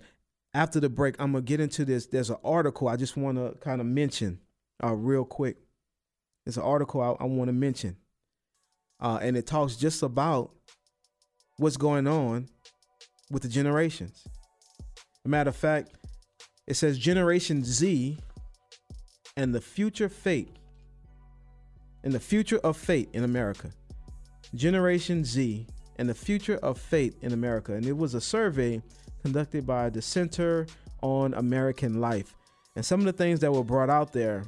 [0.54, 2.06] After the break, I'm to get into this.
[2.06, 4.38] There's an article I just want to kind of mention
[4.82, 5.56] uh, real quick.
[6.44, 7.96] There's an article I, I want to mention.
[9.00, 10.52] Uh, and it talks just about
[11.56, 12.48] what's going on
[13.28, 14.24] with the generations.
[15.24, 15.90] a matter of fact,
[16.68, 18.18] it says Generation Z
[19.36, 20.54] and the future fate
[22.04, 23.72] and the future of fate in America.
[24.54, 25.66] Generation Z
[26.00, 27.74] and the Future of Faith in America.
[27.74, 28.80] And it was a survey
[29.22, 30.66] conducted by the Center
[31.02, 32.34] on American Life.
[32.74, 34.44] And some of the things that were brought out there,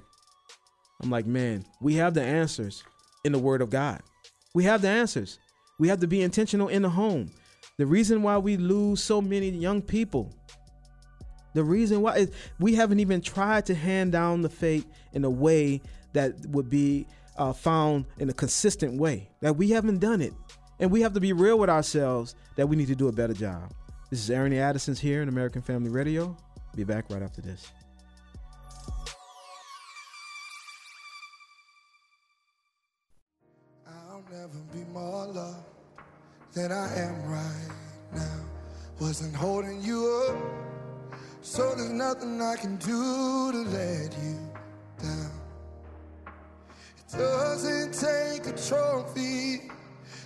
[1.03, 2.83] I'm like, man, we have the answers
[3.23, 4.01] in the Word of God.
[4.55, 5.39] We have the answers.
[5.79, 7.31] We have to be intentional in the home.
[7.77, 10.35] The reason why we lose so many young people,
[11.53, 15.31] the reason why is we haven't even tried to hand down the faith in a
[15.31, 15.83] way
[16.15, 19.29] that would be uh, found in a consistent way.
[19.43, 20.33] That we haven't done it.
[20.83, 23.33] And we have to be real with ourselves that we need to do a better
[23.33, 23.73] job.
[24.11, 26.37] This is Aaron Addison's here in American Family Radio.
[26.75, 27.71] Be back right after this.
[33.87, 35.65] I'll never be more loved
[36.53, 37.77] than I am right
[38.13, 38.41] now.
[38.99, 44.37] Wasn't holding you up, so there's nothing I can do to let you
[45.01, 45.31] down.
[47.13, 49.71] Doesn't take a trophy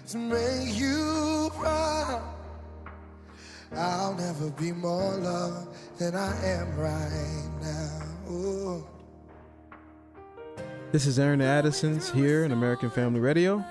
[0.08, 2.22] to make you proud.
[3.74, 8.86] I'll never be more loved than I am right now.
[10.92, 13.64] This is Aaron Addison's here in American Family Radio.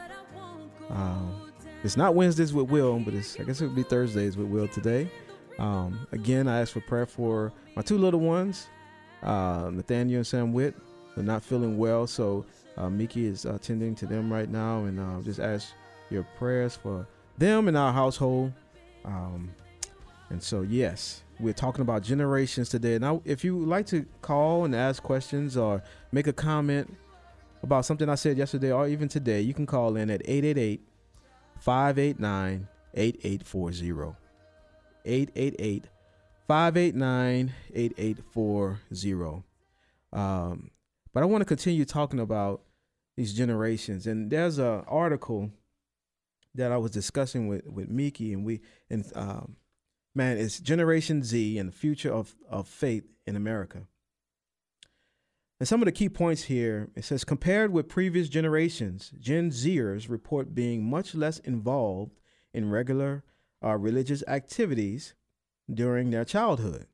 [0.90, 1.52] Um,
[1.86, 4.68] it's not Wednesdays with Will, but it's I guess it would be Thursdays with Will
[4.68, 5.10] today.
[5.58, 8.68] Um, again, I ask for prayer for my two little ones,
[9.24, 10.76] uh, Nathaniel and Sam Witt.
[11.16, 12.46] They're not feeling well, so
[12.76, 15.72] uh, Miki is attending to them right now, and uh, just ask
[16.16, 18.54] your prayers for them and our household.
[19.04, 19.54] Um,
[20.30, 22.98] and so, yes, we're talking about generations today.
[22.98, 26.96] Now, if you would like to call and ask questions or make a comment
[27.62, 30.82] about something I said yesterday or even today, you can call in at 888
[31.60, 34.16] 589 8840.
[35.06, 35.86] 888
[36.48, 39.44] 589 8840.
[40.14, 40.72] Um,
[41.14, 42.62] but I want to continue talking about
[43.16, 44.08] these generations.
[44.08, 45.52] And there's an article
[46.56, 49.58] that I was discussing with with Miki, and we and um,
[50.14, 53.88] man, it's Generation Z and the future of of faith in America.
[55.60, 60.10] And some of the key points here it says compared with previous generations, Gen Zers
[60.10, 62.18] report being much less involved
[62.54, 63.24] in regular
[63.64, 65.14] uh, religious activities
[65.74, 66.88] during their childhood.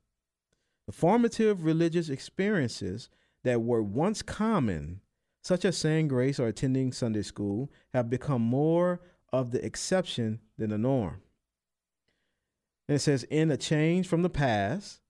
[0.86, 3.08] The formative religious experiences
[3.44, 5.00] that were once common,
[5.42, 9.00] such as saying grace or attending Sunday school, have become more
[9.32, 11.22] of the exception than the norm.
[12.88, 15.00] And it says, in a change from the past,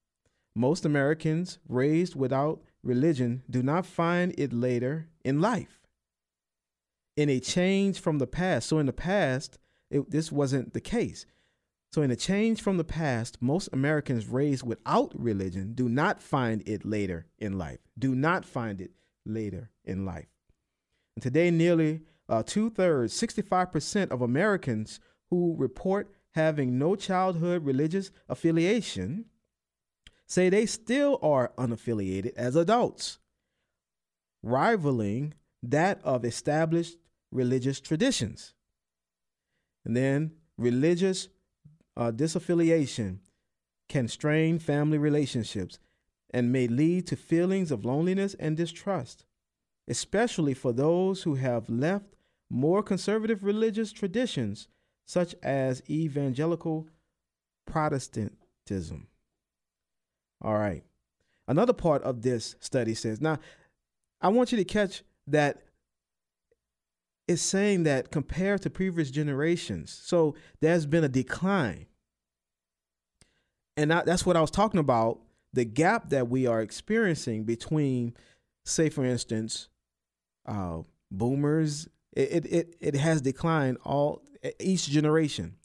[0.55, 5.81] most Americans raised without religion do not find it later in life.
[7.17, 9.59] In a change from the past, so in the past,
[9.91, 11.27] it, this wasn't the case.
[11.93, 16.67] So, in a change from the past, most Americans raised without religion do not find
[16.67, 17.81] it later in life.
[17.99, 18.93] Do not find it
[19.27, 20.29] later in life.
[21.17, 25.01] And today, nearly uh, two thirds, 65% of Americans
[25.31, 29.27] who report having no childhood religious affiliation
[30.27, 33.19] say they still are unaffiliated as adults,
[34.43, 36.97] rivaling that of established
[37.31, 38.55] religious traditions.
[39.85, 41.29] And then religious
[41.97, 43.19] uh, disaffiliation
[43.89, 45.79] can strain family relationships
[46.33, 49.27] and may lead to feelings of loneliness and distrust,
[49.89, 52.07] especially for those who have left
[52.51, 54.69] more conservative religious traditions,
[55.07, 56.89] such as evangelical
[57.67, 59.09] Protestantism.
[60.43, 60.85] All right.
[61.49, 63.39] Another part of this study says now,
[64.21, 65.63] I want you to catch that
[67.29, 71.87] it's saying that compared to previous generations, so there's been a decline
[73.77, 75.21] And I, that's what I was talking about
[75.53, 78.15] the gap that we are experiencing between,
[78.65, 79.69] say, for instance,
[80.47, 80.79] uh,
[81.11, 81.89] boomers.
[82.13, 84.23] It, it, it has declined all
[84.61, 85.57] each generation.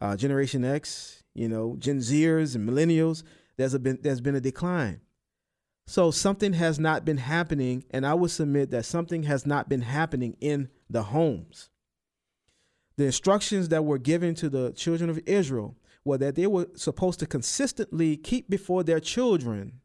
[0.00, 3.22] Uh, generation X, you know, Gen Zers and millennials.
[3.56, 5.00] There's a been there's been a decline.
[5.86, 9.82] So something has not been happening, and I would submit that something has not been
[9.82, 11.70] happening in the homes.
[12.96, 17.20] The instructions that were given to the children of Israel were that they were supposed
[17.20, 19.80] to consistently keep before their children,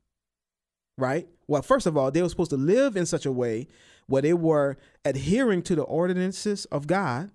[0.97, 1.27] right?
[1.47, 3.67] Well, first of all, they were supposed to live in such a way
[4.07, 7.31] where they were adhering to the ordinances of God,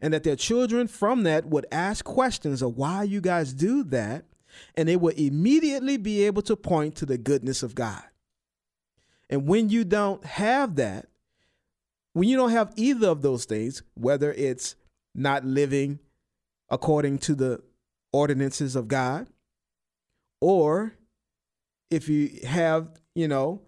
[0.00, 4.24] and that their children from that would ask questions of why you guys do that,
[4.76, 8.02] and they would immediately be able to point to the goodness of God.
[9.30, 11.06] And when you don't have that,
[12.12, 14.76] when you don't have either of those things, whether it's
[15.14, 15.98] not living
[16.68, 17.62] according to the
[18.12, 19.28] ordinances of God,
[20.40, 20.94] or
[21.90, 23.62] if you have, you know,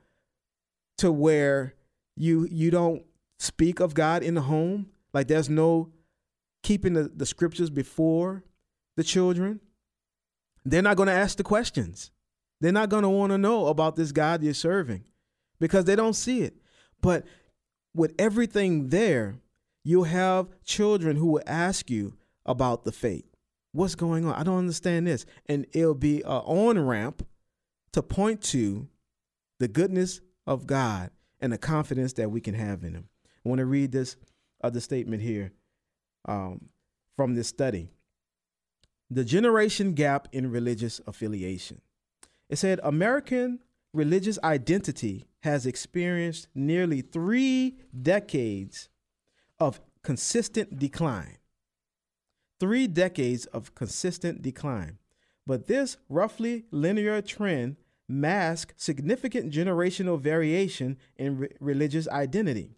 [0.99, 1.75] to where
[2.17, 3.05] you you don't
[3.39, 5.93] speak of God in the home, like there's no
[6.63, 8.43] keeping the, the scriptures before
[8.97, 9.61] the children,
[10.65, 12.11] they're not going to ask the questions.
[12.61, 15.05] They're not going to want to know about this God you're serving
[15.61, 16.55] because they don't see it.
[17.03, 17.25] But
[17.95, 19.37] with everything there,
[19.85, 22.15] you'll have children who will ask you
[22.47, 23.27] about the faith.
[23.73, 24.35] What's going on?
[24.35, 25.27] I don't understand this.
[25.47, 27.27] And it'll be an on ramp
[27.93, 28.89] to point to
[29.59, 31.11] the goodness of God
[31.45, 33.07] and the confidence that we can have in Him.
[33.45, 34.17] I want to read this
[34.63, 35.53] other statement here
[36.25, 36.71] um,
[37.17, 37.91] from this study
[39.11, 41.83] The Generation Gap in Religious Affiliation.
[42.49, 43.59] It said American
[43.93, 48.89] religious identity has experienced nearly three decades
[49.59, 51.37] of consistent decline.
[52.59, 54.97] Three decades of consistent decline.
[55.47, 57.77] But this roughly linear trend
[58.09, 62.77] masks significant generational variation in re- religious identity.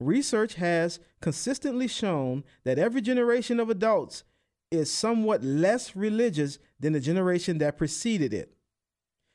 [0.00, 4.24] Research has consistently shown that every generation of adults
[4.70, 8.56] is somewhat less religious than the generation that preceded it.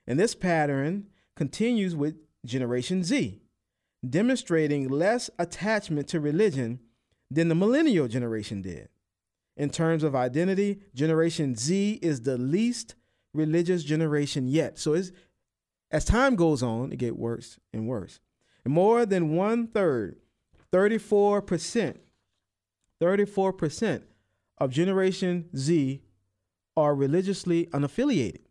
[0.06, 3.42] And this pattern continues with Generation Z,
[4.08, 6.80] demonstrating less attachment to religion
[7.30, 8.90] than the millennial generation did.
[9.56, 12.96] In terms of identity, Generation Z is the least
[13.34, 14.78] religious generation yet.
[14.80, 14.94] So
[15.92, 18.20] as time goes on, it gets worse and worse.
[18.66, 20.18] And more than one third,
[20.74, 21.98] 34%,
[23.02, 24.04] 34%
[24.58, 26.02] of Generation Z
[26.76, 28.42] are religiously unaffiliated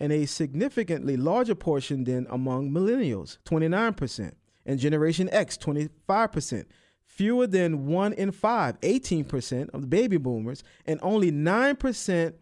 [0.00, 4.32] and a significantly larger portion than among millennials, 29%,
[4.64, 6.66] and Generation X, 25%.
[7.04, 12.34] Fewer than one in five, 18% of the baby boomers, and only 9%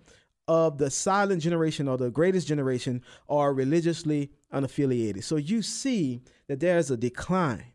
[0.48, 5.24] of the silent generation or the greatest generation are religiously unaffiliated.
[5.24, 7.72] So you see that there's a decline.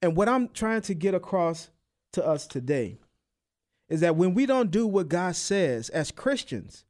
[0.00, 1.70] And what I'm trying to get across
[2.12, 2.98] to us today
[3.88, 6.84] is that when we don't do what God says as Christians,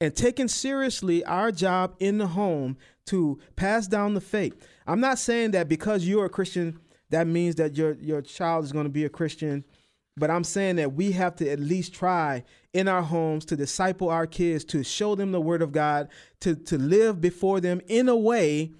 [0.00, 2.76] and taking seriously our job in the home
[3.06, 4.66] to pass down the faith.
[4.86, 6.80] I'm not saying that because you're a Christian,
[7.10, 9.64] that means that your your child is going to be a Christian,
[10.20, 14.10] but I'm saying that we have to at least try in our homes to disciple
[14.10, 16.08] our kids, to show them the word of God,
[16.40, 18.72] to to live before them in a way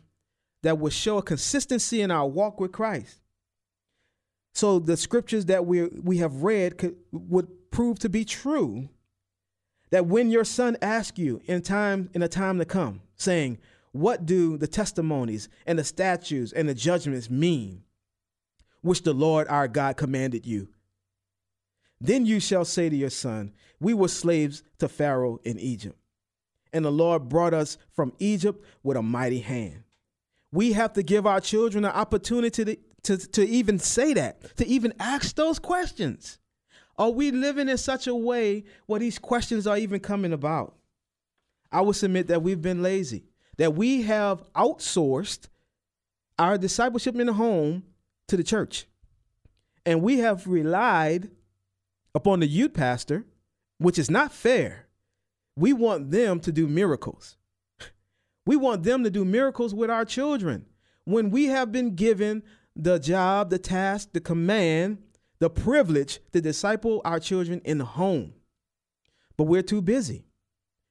[0.62, 3.20] that will show a consistency in our walk with Christ.
[4.52, 8.90] So the scriptures that we we have read could, would prove to be true
[9.90, 13.58] that when your son asks you in time in a time to come, saying,
[13.92, 17.82] What do the testimonies and the statutes and the judgments mean,
[18.82, 20.68] which the Lord our God commanded you?
[22.00, 25.98] Then you shall say to your son, We were slaves to Pharaoh in Egypt,
[26.72, 29.82] and the Lord brought us from Egypt with a mighty hand.
[30.52, 34.66] We have to give our children an opportunity to, to, to even say that, to
[34.66, 36.38] even ask those questions.
[36.98, 40.76] Are we living in such a way where these questions are even coming about?
[41.72, 43.24] I would submit that we've been lazy,
[43.58, 45.48] that we have outsourced
[46.38, 47.84] our discipleship in the home
[48.28, 48.86] to the church.
[49.86, 51.30] And we have relied
[52.14, 53.24] upon the youth pastor,
[53.78, 54.86] which is not fair.
[55.56, 57.36] We want them to do miracles.
[58.46, 60.64] We want them to do miracles with our children.
[61.04, 62.42] When we have been given
[62.74, 64.98] the job, the task, the command
[65.40, 68.34] the privilege to disciple our children in the home.
[69.36, 70.26] But we're too busy.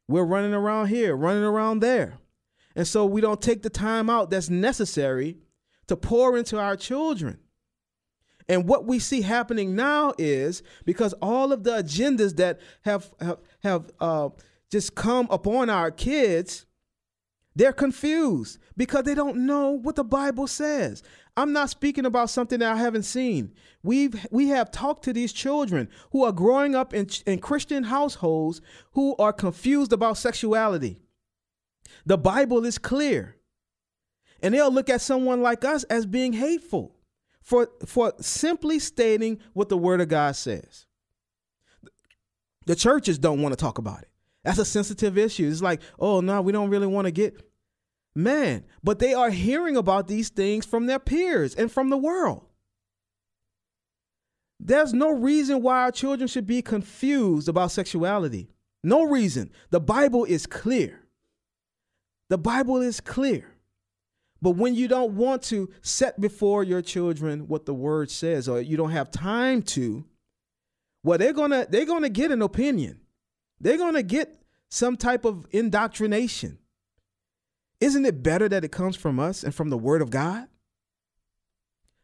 [0.07, 2.17] We're running around here, running around there.
[2.75, 5.37] And so we don't take the time out that's necessary
[5.87, 7.39] to pour into our children.
[8.49, 13.37] And what we see happening now is because all of the agendas that have have,
[13.61, 14.29] have uh,
[14.71, 16.65] just come upon our kids,
[17.55, 21.03] they're confused because they don't know what the Bible says.
[21.37, 23.53] I'm not speaking about something that I haven't seen.
[23.83, 28.61] We've we have talked to these children who are growing up in, in Christian households
[28.93, 30.99] who are confused about sexuality.
[32.03, 33.35] The Bible is clear.
[34.41, 36.95] And they'll look at someone like us as being hateful
[37.41, 40.85] for, for simply stating what the Word of God says.
[42.65, 44.09] The churches don't want to talk about it.
[44.43, 45.49] That's a sensitive issue.
[45.49, 47.35] It's like, oh, no, we don't really want to get.
[48.15, 52.45] Man, but they are hearing about these things from their peers and from the world.
[54.59, 58.49] There's no reason why our children should be confused about sexuality.
[58.83, 59.51] No reason.
[59.69, 61.01] The Bible is clear.
[62.29, 63.55] The Bible is clear.
[64.41, 68.61] But when you don't want to set before your children what the word says, or
[68.61, 70.05] you don't have time to,
[71.03, 73.01] well, they're gonna they're gonna get an opinion.
[73.59, 76.57] They're gonna get some type of indoctrination.
[77.81, 80.47] Isn't it better that it comes from us and from the word of God?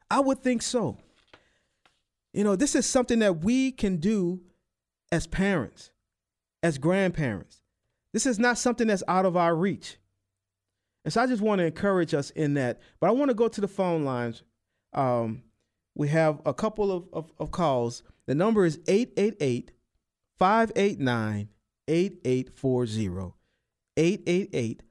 [0.09, 0.97] I would think so.
[2.33, 4.41] You know, this is something that we can do
[5.11, 5.91] as parents,
[6.61, 7.61] as grandparents.
[8.13, 9.97] This is not something that's out of our reach.
[11.05, 12.81] And so I just want to encourage us in that.
[12.99, 14.41] But I want to go to the phone lines.
[14.93, 15.43] Um,
[15.93, 18.03] we have a couple of, of, of calls.
[18.25, 19.71] The number is 888
[20.37, 21.49] 589
[21.87, 23.33] 8840.
[23.95, 24.83] 888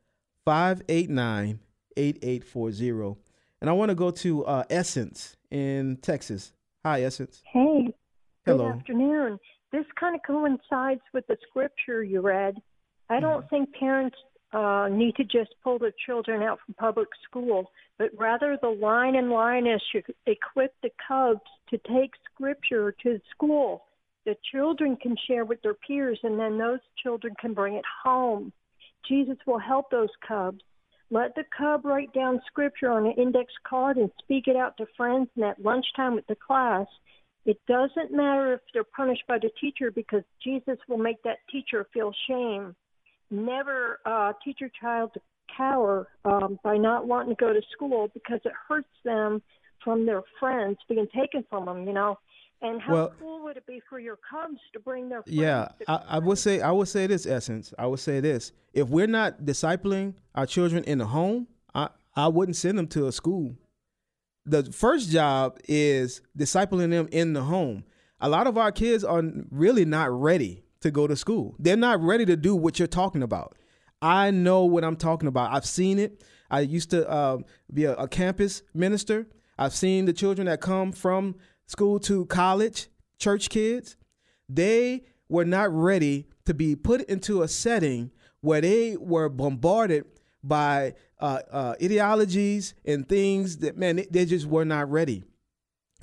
[0.45, 1.59] 589
[1.97, 3.21] 8840.
[3.61, 6.53] And I want to go to uh, Essence in Texas.
[6.85, 7.43] Hi, Essence.
[7.53, 7.93] Hey.
[8.47, 8.71] Hello.
[8.71, 9.39] Good afternoon.
[9.73, 12.57] This kind of coincides with the scripture you read.
[13.11, 13.49] I don't mm-hmm.
[13.49, 14.17] think parents
[14.55, 19.17] uh, need to just pull the children out from public school, but rather the line
[19.17, 21.41] and lioness should equip the cubs
[21.71, 23.83] to take scripture to school.
[24.25, 28.53] The children can share with their peers, and then those children can bring it home.
[29.09, 30.61] Jesus will help those cubs.
[31.11, 34.87] Let the cub write down scripture on an index card and speak it out to
[34.97, 36.87] friends and at lunchtime with the class.
[37.45, 41.87] It doesn't matter if they're punished by the teacher because Jesus will make that teacher
[41.93, 42.75] feel shame
[43.35, 45.20] never uh, teach your child to
[45.57, 49.43] cower um, by not wanting to go to school because it hurts them
[49.82, 51.87] from their friends being taken from them.
[51.87, 52.18] You know.
[52.62, 56.01] And how well, cool would it be for your cubs to bring their Yeah, I,
[56.09, 57.74] I would say I would say this essence.
[57.78, 62.28] I would say this: if we're not discipling our children in the home, I I
[62.28, 63.57] wouldn't send them to a school.
[64.47, 67.85] The first job is discipling them in the home.
[68.20, 71.57] A lot of our kids are really not ready to go to school.
[71.59, 73.57] They're not ready to do what you're talking about.
[74.03, 75.51] I know what I'm talking about.
[75.53, 76.22] I've seen it.
[76.51, 77.39] I used to uh,
[77.72, 79.26] be a, a campus minister.
[79.59, 83.97] I've seen the children that come from school to college, church kids.
[84.47, 88.11] They were not ready to be put into a setting
[88.43, 90.05] where they were bombarded
[90.43, 95.24] by uh, uh, ideologies and things that, man, they, they just were not ready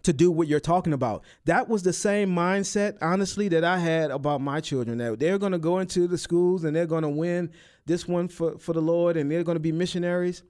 [0.04, 1.24] to do what you're talking about.
[1.46, 4.98] That was the same mindset, honestly, that I had about my children.
[4.98, 7.52] That they're going to go into the schools and they're going to win
[7.86, 10.44] this one for, for the Lord and they're going to be missionaries.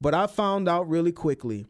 [0.00, 1.66] But I found out really quickly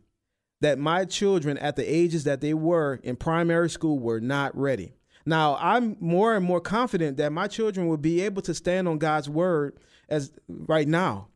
[0.60, 4.92] that my children, at the ages that they were in primary school, were not ready.
[5.26, 8.98] Now, I'm more and more confident that my children will be able to stand on
[8.98, 11.28] God's word as right now.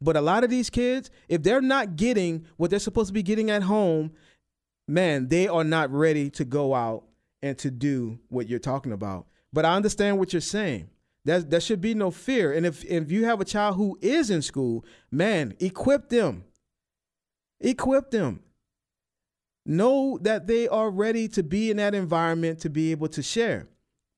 [0.00, 3.22] But a lot of these kids, if they're not getting what they're supposed to be
[3.22, 4.12] getting at home,
[4.92, 7.04] man, they are not ready to go out
[7.40, 9.26] and to do what you're talking about.
[9.52, 10.90] But I understand what you're saying.
[11.24, 12.52] That there should be no fear.
[12.52, 16.44] And if if you have a child who is in school, man, equip them.
[17.60, 18.40] Equip them.
[19.64, 23.68] Know that they are ready to be in that environment to be able to share.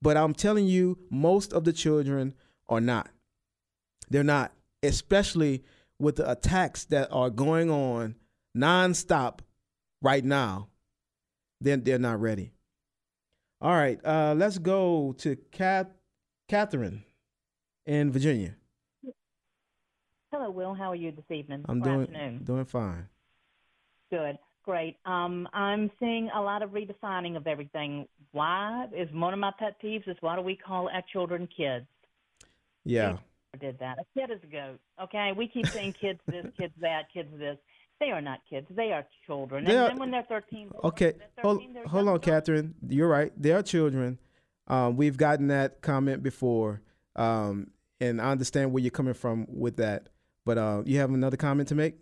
[0.00, 2.34] But I'm telling you, most of the children
[2.68, 3.10] are not.
[4.08, 4.52] They're not,
[4.82, 5.62] especially
[5.98, 8.16] with the attacks that are going on
[8.56, 9.40] nonstop
[10.04, 10.68] right now,
[11.60, 12.52] then they're not ready.
[13.60, 15.86] All right, uh, let's go to Kath,
[16.48, 17.02] Catherine
[17.86, 18.54] in Virginia.
[20.30, 20.74] Hello, Will.
[20.74, 21.64] How are you this evening?
[21.68, 22.44] I'm doing afternoon?
[22.44, 23.08] doing fine.
[24.10, 24.96] Good, great.
[25.06, 28.06] Um, I'm seeing a lot of redefining of everything.
[28.32, 31.86] Why is one of my pet peeves is why do we call our children kids?
[32.84, 33.18] Yeah.
[33.58, 33.98] Did that?
[34.00, 34.80] A kid is a goat.
[35.00, 37.56] Okay, we keep saying kids this, kids that, kids this.
[38.00, 38.66] They are not kids.
[38.70, 39.64] They are children.
[39.64, 42.74] They and are, then when they're 13, okay, they're 13, hold, hold on, Catherine.
[42.88, 43.32] You're right.
[43.40, 44.18] They are children.
[44.66, 46.80] Um, we've gotten that comment before,
[47.16, 47.70] um,
[48.00, 50.08] and I understand where you're coming from with that.
[50.44, 51.96] But uh, you have another comment to make?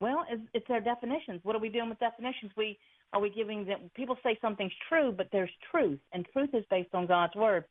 [0.00, 1.40] Well, it's, it's our definitions.
[1.42, 2.52] What are we doing with definitions?
[2.56, 2.78] We
[3.12, 3.90] are we giving them?
[3.94, 7.64] People say something's true, but there's truth, and truth is based on God's word.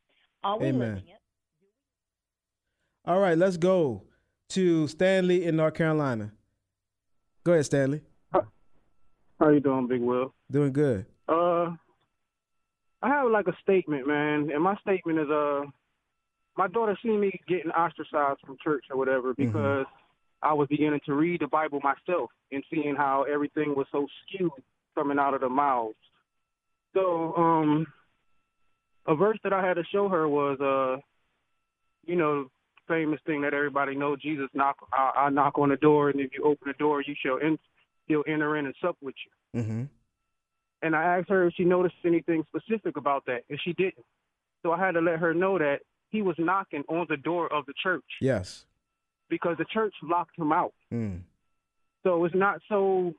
[0.44, 0.80] Are we Amen.
[0.80, 1.20] living it?
[3.04, 4.02] All right, let's go
[4.50, 6.32] to Stanley in North Carolina.
[7.44, 8.02] Go ahead, Stanley.
[9.38, 10.32] How you doing, Big Will?
[10.50, 11.04] Doing good.
[11.28, 11.72] Uh,
[13.02, 15.62] I have like a statement, man, and my statement is uh,
[16.56, 19.84] my daughter seen me getting ostracized from church or whatever because
[20.42, 24.50] I was beginning to read the Bible myself and seeing how everything was so skewed
[24.94, 25.96] coming out of the mouths.
[26.94, 27.86] So, um,
[29.06, 31.00] a verse that I had to show her was uh,
[32.06, 32.48] you know,
[32.88, 34.20] famous thing that everybody knows.
[34.20, 37.14] Jesus knock, I, I knock on the door, and if you open the door, you
[37.24, 37.58] shall in,
[38.06, 39.60] he'll enter in and sup with you.
[39.60, 39.82] Mm-hmm.
[40.82, 44.04] And I asked her if she noticed anything specific about that, and she didn't.
[44.62, 45.80] So I had to let her know that
[46.10, 48.64] he was knocking on the door of the church Yes.
[49.28, 50.74] because the church locked him out.
[50.92, 51.20] Mm.
[52.02, 53.14] So it's not so.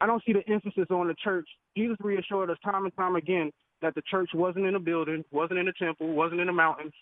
[0.00, 1.48] I don't see the emphasis on the church.
[1.76, 5.58] Jesus reassured us time and time again that the church wasn't in a building, wasn't
[5.58, 6.92] in a temple, wasn't in the mountains,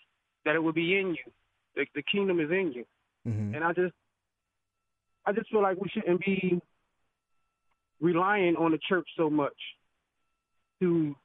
[0.45, 1.31] that it would be in you.
[1.75, 2.85] The, the kingdom is in you.
[3.27, 3.55] Mm-hmm.
[3.55, 3.93] And I just,
[5.25, 6.61] I just feel like we shouldn't be
[7.99, 9.53] relying on the church so much
[10.79, 11.15] to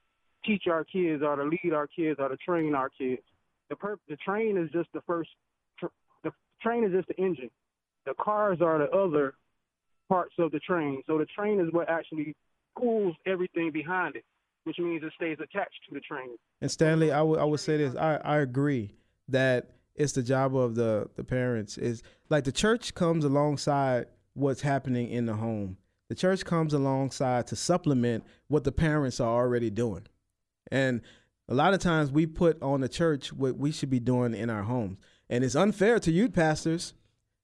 [0.44, 3.22] teach our kids or to lead our kids or to train our kids.
[3.68, 5.30] The per- the train is just the first.
[5.78, 5.86] Tr-
[6.24, 7.50] the train is just the engine.
[8.06, 9.34] The cars are the other
[10.08, 11.02] parts of the train.
[11.06, 12.34] So the train is what actually
[12.76, 14.24] pulls everything behind it,
[14.64, 16.36] which means it stays attached to the train.
[16.62, 17.94] And Stanley, I would I would say this.
[17.94, 18.94] I, I agree
[19.30, 24.62] that it's the job of the the parents is like the church comes alongside what's
[24.62, 25.76] happening in the home.
[26.08, 30.06] The church comes alongside to supplement what the parents are already doing.
[30.72, 31.02] And
[31.48, 34.50] a lot of times we put on the church what we should be doing in
[34.50, 34.98] our homes.
[35.28, 36.94] And it's unfair to youth pastors,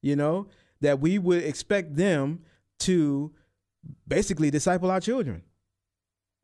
[0.03, 0.49] you know,
[0.81, 2.41] that we would expect them
[2.81, 3.33] to
[4.09, 5.43] basically disciple our children.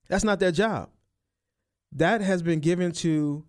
[0.09, 0.91] That's not their job
[1.95, 3.45] that has been given to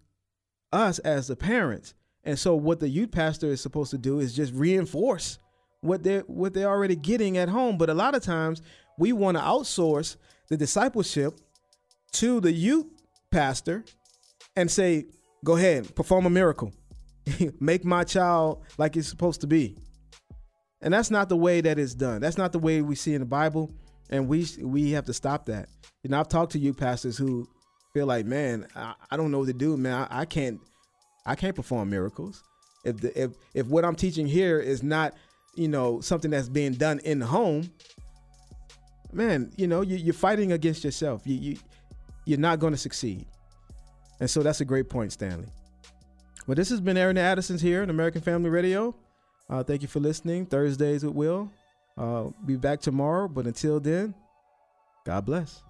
[0.74, 1.93] us as the parents.
[2.24, 5.39] And so what the youth pastor is supposed to do is just reinforce
[5.82, 7.78] what they're what they're already getting at home.
[7.78, 8.61] But a lot of times
[8.97, 10.15] we want to outsource
[10.49, 11.39] the discipleship
[12.13, 12.86] to the youth
[13.32, 13.84] pastor
[14.55, 15.05] and say,
[15.43, 16.71] go ahead, perform a miracle.
[17.59, 19.78] Make my child like it's supposed to be.
[20.82, 22.21] And that's not the way that it's done.
[22.21, 23.71] That's not the way we see in the Bible.
[24.09, 25.69] And we we have to stop that.
[26.03, 27.47] You know, I've talked to youth pastors who
[27.93, 30.07] feel like, man, I, I don't know what to do, man.
[30.09, 30.59] I, I can't,
[31.25, 32.43] I can't perform miracles.
[32.83, 35.13] If the, if if what I'm teaching here is not,
[35.55, 37.71] you know, something that's being done in the home,
[39.13, 41.21] man, you know, you, you're fighting against yourself.
[41.25, 41.57] You you
[42.25, 43.25] you're not going to succeed.
[44.19, 45.47] And so that's a great point, Stanley.
[46.45, 48.95] Well, this has been Aaron Addison's here on American Family Radio.
[49.49, 50.45] Uh, thank you for listening.
[50.45, 51.51] Thursdays with Will.
[51.97, 54.13] Uh, be back tomorrow, but until then,
[55.05, 55.61] God bless.